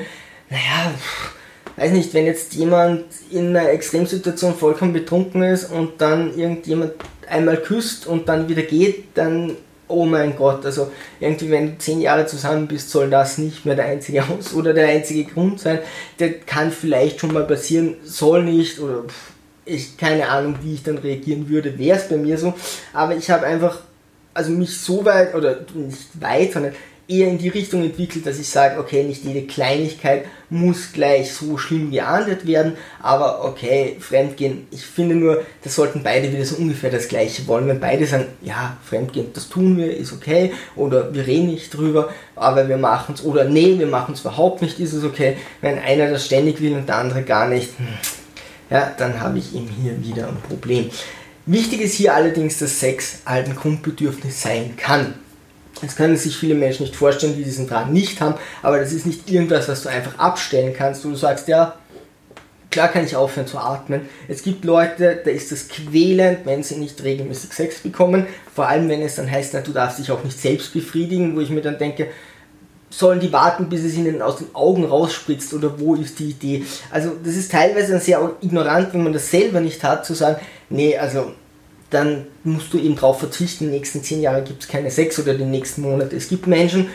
naja, 0.50 0.94
weiß 1.76 1.92
nicht, 1.92 2.14
wenn 2.14 2.26
jetzt 2.26 2.54
jemand 2.54 3.06
in 3.32 3.56
einer 3.56 3.70
Extremsituation 3.70 4.56
vollkommen 4.56 4.94
betrunken 4.94 5.42
ist 5.44 5.72
und 5.72 6.00
dann 6.02 6.38
irgendjemand 6.38 6.94
einmal 7.28 7.58
küsst 7.58 8.06
und 8.06 8.30
dann 8.30 8.48
wieder 8.48 8.64
geht, 8.64 9.06
dann 9.16 9.58
oh 9.88 10.06
mein 10.06 10.36
Gott, 10.36 10.66
also 10.66 10.92
irgendwie, 11.20 11.50
wenn 11.50 11.72
du 11.72 11.78
zehn 11.78 12.02
Jahre 12.02 12.26
zusammen 12.26 12.68
bist, 12.68 12.90
soll 12.90 13.10
das 13.10 13.38
nicht 13.38 13.66
mehr 13.66 13.76
der 13.76 13.86
einzige 13.86 14.24
Aus 14.24 14.54
oder 14.54 14.74
der 14.74 14.90
einzige 14.90 15.24
Grund 15.26 15.60
sein. 15.60 15.80
Der 16.20 16.34
kann 16.40 16.72
vielleicht 16.72 17.20
schon 17.20 17.34
mal 17.34 17.46
passieren, 17.46 17.96
soll 18.04 18.44
nicht 18.44 18.80
oder 18.80 19.04
ich 19.66 19.98
keine 19.98 20.30
Ahnung, 20.30 20.56
wie 20.62 20.76
ich 20.76 20.84
dann 20.84 20.98
reagieren 20.98 21.50
würde, 21.50 21.78
wäre 21.78 21.98
es 21.98 22.08
bei 22.08 22.18
mir 22.18 22.38
so. 22.38 22.54
Aber 22.94 23.16
ich 23.16 23.30
habe 23.30 23.46
einfach, 23.46 23.82
also 24.34 24.52
mich 24.52 24.78
so 24.78 25.04
weit 25.06 25.36
oder 25.36 25.66
nicht 25.74 26.22
weit, 26.22 26.54
sondern 26.54 26.74
eher 27.08 27.30
in 27.30 27.38
die 27.38 27.50
Richtung 27.50 27.84
entwickelt, 27.84 28.26
dass 28.26 28.38
ich 28.38 28.50
sage, 28.50 28.80
okay, 28.80 29.04
nicht 29.04 29.24
jede 29.24 29.48
Kleinigkeit 29.48 30.26
muss 30.50 30.92
gleich 30.92 31.34
so 31.34 31.58
schlimm 31.58 31.92
geahndet 31.92 32.46
werden, 32.46 32.74
aber 33.02 33.46
okay, 33.46 33.96
Fremdgehen, 34.00 34.68
ich 34.72 34.86
finde 34.86 35.16
nur, 35.16 35.44
das 35.64 35.76
sollten 35.76 36.04
beide 36.04 36.32
wieder 36.32 36.46
so 36.46 36.58
ungefähr 36.58 36.90
das 36.90 37.08
Gleiche 37.08 37.48
wollen. 37.48 37.68
Wenn 37.68 37.80
beide 37.80 38.06
sagen, 38.06 38.26
ja, 38.42 38.78
Fremdgehen, 38.84 39.32
das 39.34 39.48
tun 39.48 39.78
wir, 39.78 39.96
ist 39.96 40.12
okay, 40.12 40.52
oder 40.76 41.14
wir 41.14 41.26
reden 41.26 41.48
nicht 41.48 41.74
drüber, 41.74 42.10
aber 42.36 42.68
wir 42.68 42.78
machen 42.78 43.16
es, 43.16 43.24
oder 43.24 43.46
nee, 43.46 43.80
wir 43.80 43.88
machen 43.88 44.14
es 44.14 44.22
überhaupt 44.22 44.62
nicht, 44.62 44.80
ist 44.80 44.94
es 44.94 45.04
okay. 45.04 45.38
Wenn 45.62 45.80
einer 45.80 46.10
das 46.10 46.26
ständig 46.26 46.62
will 46.62 46.74
und 46.74 46.90
der 46.90 46.98
andere 46.98 47.24
gar 47.24 47.48
nicht, 47.48 47.70
hm, 47.78 47.88
ja, 48.70 48.94
dann 48.98 49.22
habe 49.22 49.38
ich 49.38 49.54
ihm 49.54 49.70
hier 49.82 50.04
wieder 50.04 50.28
ein 50.28 50.42
Problem. 50.46 50.90
Wichtig 51.46 51.80
ist 51.80 51.94
hier 51.94 52.14
allerdings, 52.14 52.60
dass 52.60 52.82
Sex 52.82 53.20
halt 53.26 53.48
ein 53.48 53.56
Grundbedürfnis 53.56 54.42
sein 54.42 54.74
kann. 54.76 55.14
Das 55.82 55.96
können 55.96 56.18
sich 56.18 56.38
viele 56.38 56.56
Menschen 56.56 56.84
nicht 56.84 56.96
vorstellen, 56.96 57.36
die 57.36 57.44
diesen 57.44 57.68
Drang 57.68 57.92
nicht 57.94 58.20
haben, 58.22 58.36
aber 58.62 58.80
das 58.80 58.94
ist 58.94 59.06
nicht 59.06 59.30
irgendwas, 59.30 59.68
was 59.68 59.84
du 59.84 59.90
einfach 59.90 60.18
abstellen 60.18 60.74
kannst, 60.76 61.06
wo 61.06 61.10
du 61.10 61.16
sagst, 61.16 61.48
ja, 61.48 61.76
klar 62.72 62.90
kann 62.90 63.06
ich 63.06 63.16
aufhören 63.16 63.48
zu 63.48 63.58
atmen. 63.58 64.02
Es 64.28 64.44
gibt 64.44 64.66
Leute, 64.66 65.20
da 65.24 65.32
ist 65.32 65.52
es 65.52 65.68
quälend, 65.70 66.46
wenn 66.46 66.64
sie 66.64 66.76
nicht 66.76 67.04
regelmäßig 67.04 67.54
Sex 67.54 67.80
bekommen, 67.80 68.28
vor 68.54 68.68
allem 68.68 68.90
wenn 68.90 69.02
es 69.02 69.16
dann 69.16 69.30
heißt, 69.30 69.54
na, 69.54 69.62
du 69.62 69.72
darfst 69.72 70.00
dich 70.00 70.12
auch 70.12 70.24
nicht 70.24 70.40
selbst 70.40 70.74
befriedigen, 70.74 71.36
wo 71.36 71.42
ich 71.42 71.50
mir 71.50 71.62
dann 71.62 71.78
denke, 71.78 72.08
sollen 72.90 73.20
die 73.20 73.34
warten, 73.34 73.70
bis 73.70 73.84
es 73.84 73.96
ihnen 73.96 74.22
aus 74.22 74.38
den 74.38 74.54
Augen 74.56 74.86
rausspritzt 74.86 75.54
oder 75.54 75.80
wo 75.80 75.96
ist 75.96 76.20
die 76.20 76.30
Idee? 76.30 76.66
Also 76.90 77.12
das 77.24 77.36
ist 77.36 77.52
teilweise 77.52 78.00
sehr 78.00 78.32
ignorant, 78.42 78.94
wenn 78.94 79.04
man 79.04 79.14
das 79.14 79.30
selber 79.30 79.60
nicht 79.60 79.84
hat, 79.84 80.06
zu 80.06 80.14
sagen, 80.14 80.40
nee, 80.70 80.98
also 80.98 81.34
dann 81.90 82.26
musst 82.44 82.74
du 82.74 82.80
eben 82.80 82.96
darauf 82.96 83.20
verzichten, 83.20 83.66
die 83.66 83.72
nächsten 83.72 84.04
zehn 84.04 84.22
Jahre 84.22 84.44
gibt 84.44 84.64
es 84.64 84.68
keine 84.68 84.92
Sex 84.92 85.20
oder 85.20 85.34
die 85.34 85.46
nächsten 85.46 85.82
Monate. 85.82 86.16
Es 86.16 86.28
gibt 86.28 86.48
Menschen, 86.48 86.90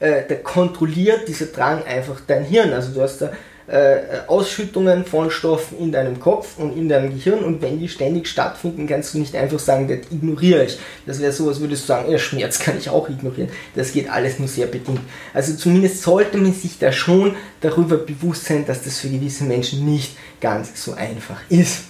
äh, 0.00 0.22
da 0.28 0.34
kontrolliert 0.36 1.28
dieser 1.28 1.46
Drang 1.46 1.84
einfach 1.84 2.20
dein 2.26 2.44
Hirn. 2.44 2.72
Also 2.72 2.92
du 2.92 3.02
hast 3.02 3.18
da 3.18 3.32
äh, 3.68 3.98
Ausschüttungen 4.26 5.04
von 5.04 5.30
Stoffen 5.30 5.78
in 5.78 5.92
deinem 5.92 6.18
Kopf 6.18 6.58
und 6.58 6.74
in 6.74 6.88
deinem 6.88 7.10
Gehirn 7.10 7.44
und 7.44 7.60
wenn 7.60 7.78
die 7.78 7.88
ständig 7.88 8.26
stattfinden, 8.26 8.86
kannst 8.86 9.12
du 9.12 9.18
nicht 9.18 9.36
einfach 9.36 9.58
sagen, 9.58 9.88
das 9.88 10.10
ignoriere 10.10 10.64
ich. 10.64 10.78
Das 11.04 11.20
wäre 11.20 11.32
so, 11.32 11.48
als 11.48 11.60
würdest 11.60 11.82
du 11.82 11.88
sagen, 11.88 12.10
ja, 12.10 12.18
Schmerz 12.18 12.58
kann 12.58 12.78
ich 12.78 12.88
auch 12.88 13.10
ignorieren. 13.10 13.50
Das 13.74 13.92
geht 13.92 14.08
alles 14.08 14.38
nur 14.38 14.48
sehr 14.48 14.66
bedingt. 14.66 15.00
Also 15.34 15.54
zumindest 15.54 16.02
sollte 16.02 16.38
man 16.38 16.54
sich 16.54 16.78
da 16.78 16.92
schon 16.92 17.36
darüber 17.60 17.98
bewusst 17.98 18.46
sein, 18.46 18.64
dass 18.64 18.82
das 18.82 19.00
für 19.00 19.08
gewisse 19.08 19.44
Menschen 19.44 19.84
nicht 19.84 20.16
ganz 20.40 20.82
so 20.82 20.94
einfach 20.94 21.40
ist. 21.50 21.82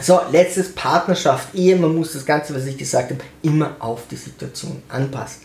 So, 0.00 0.20
letztes 0.30 0.74
Partnerschaft, 0.74 1.54
Ehe. 1.54 1.76
Man 1.76 1.94
muss 1.94 2.12
das 2.12 2.24
Ganze, 2.24 2.54
was 2.54 2.66
ich 2.66 2.76
gesagt 2.76 3.10
habe, 3.10 3.20
immer 3.42 3.76
auf 3.78 4.02
die 4.10 4.16
Situation 4.16 4.82
anpassen. 4.88 5.42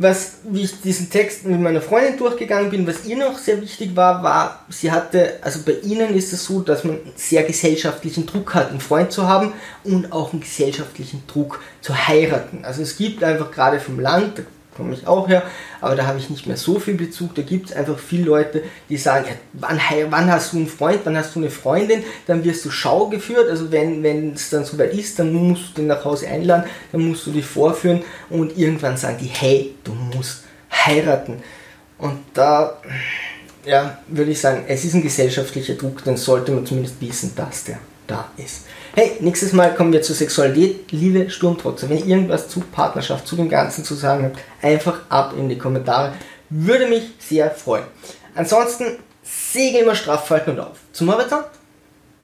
Was, 0.00 0.34
wie 0.44 0.62
ich 0.62 0.80
diesen 0.80 1.10
Text 1.10 1.44
mit 1.44 1.60
meiner 1.60 1.80
Freundin 1.80 2.16
durchgegangen 2.16 2.70
bin, 2.70 2.86
was 2.86 3.04
ihr 3.04 3.16
noch 3.16 3.36
sehr 3.36 3.60
wichtig 3.60 3.96
war, 3.96 4.22
war, 4.22 4.64
sie 4.68 4.92
hatte, 4.92 5.38
also 5.42 5.60
bei 5.66 5.72
ihnen 5.82 6.14
ist 6.14 6.32
es 6.32 6.44
so, 6.44 6.60
dass 6.60 6.84
man 6.84 7.00
sehr 7.16 7.42
gesellschaftlichen 7.42 8.24
Druck 8.24 8.54
hat, 8.54 8.70
einen 8.70 8.80
Freund 8.80 9.10
zu 9.10 9.26
haben 9.26 9.54
und 9.82 10.12
auch 10.12 10.32
einen 10.32 10.40
gesellschaftlichen 10.40 11.24
Druck 11.26 11.60
zu 11.80 11.96
heiraten. 11.96 12.64
Also 12.64 12.82
es 12.82 12.96
gibt 12.96 13.24
einfach 13.24 13.50
gerade 13.50 13.80
vom 13.80 13.98
Land, 13.98 14.42
komme 14.78 14.94
ich 14.94 15.06
auch 15.06 15.28
her, 15.28 15.42
aber 15.80 15.96
da 15.96 16.06
habe 16.06 16.18
ich 16.18 16.30
nicht 16.30 16.46
mehr 16.46 16.56
so 16.56 16.78
viel 16.78 16.94
Bezug. 16.94 17.34
Da 17.34 17.42
gibt 17.42 17.70
es 17.70 17.76
einfach 17.76 17.98
viele 17.98 18.24
Leute, 18.24 18.62
die 18.88 18.96
sagen, 18.96 19.26
ja, 19.28 19.34
wann, 19.52 19.80
wann, 20.08 20.30
hast 20.30 20.52
du 20.52 20.56
einen 20.56 20.68
Freund, 20.68 21.00
wann 21.04 21.16
hast 21.16 21.34
du 21.34 21.40
eine 21.40 21.50
Freundin, 21.50 22.04
dann 22.26 22.44
wirst 22.44 22.64
du 22.64 22.70
Schau 22.70 23.08
geführt. 23.08 23.50
Also 23.50 23.70
wenn, 23.72 24.32
es 24.32 24.50
dann 24.50 24.64
soweit 24.64 24.94
ist, 24.94 25.18
dann 25.18 25.32
musst 25.32 25.70
du 25.70 25.82
den 25.82 25.88
nach 25.88 26.04
Hause 26.04 26.28
einladen, 26.28 26.64
dann 26.92 27.02
musst 27.02 27.26
du 27.26 27.32
dich 27.32 27.44
vorführen 27.44 28.02
und 28.30 28.56
irgendwann 28.56 28.96
sagen 28.96 29.18
die, 29.20 29.26
hey, 29.26 29.74
du 29.82 29.92
musst 29.92 30.44
heiraten. 30.70 31.42
Und 31.98 32.20
da 32.32 32.78
ja, 33.64 33.98
würde 34.06 34.30
ich 34.30 34.40
sagen, 34.40 34.64
es 34.68 34.84
ist 34.84 34.94
ein 34.94 35.02
gesellschaftlicher 35.02 35.74
Druck, 35.74 36.04
dann 36.04 36.16
sollte 36.16 36.52
man 36.52 36.64
zumindest 36.64 37.00
wissen, 37.00 37.32
dass 37.34 37.64
der 37.64 37.78
da 38.08 38.30
ist. 38.36 38.66
Hey, 38.94 39.12
nächstes 39.20 39.52
Mal 39.52 39.74
kommen 39.74 39.92
wir 39.92 40.02
zur 40.02 40.16
Sexualität. 40.16 40.90
Liebe 40.90 41.30
Sturmtrotzer, 41.30 41.88
wenn 41.88 41.98
ihr 41.98 42.06
irgendwas 42.06 42.48
zu 42.48 42.60
Partnerschaft, 42.60 43.26
zu 43.26 43.36
dem 43.36 43.48
Ganzen 43.48 43.84
zu 43.84 43.94
sagen 43.94 44.24
habt, 44.24 44.38
einfach 44.60 45.02
ab 45.08 45.34
in 45.38 45.48
die 45.48 45.58
Kommentare. 45.58 46.14
Würde 46.50 46.86
mich 46.86 47.04
sehr 47.20 47.50
freuen. 47.50 47.84
Ansonsten, 48.34 48.98
Segel 49.22 49.82
immer 49.82 49.94
straff 49.94 50.28
halten 50.30 50.50
und 50.50 50.60
auf. 50.60 50.78
Zum 50.92 51.12
Horizont. 51.12 51.44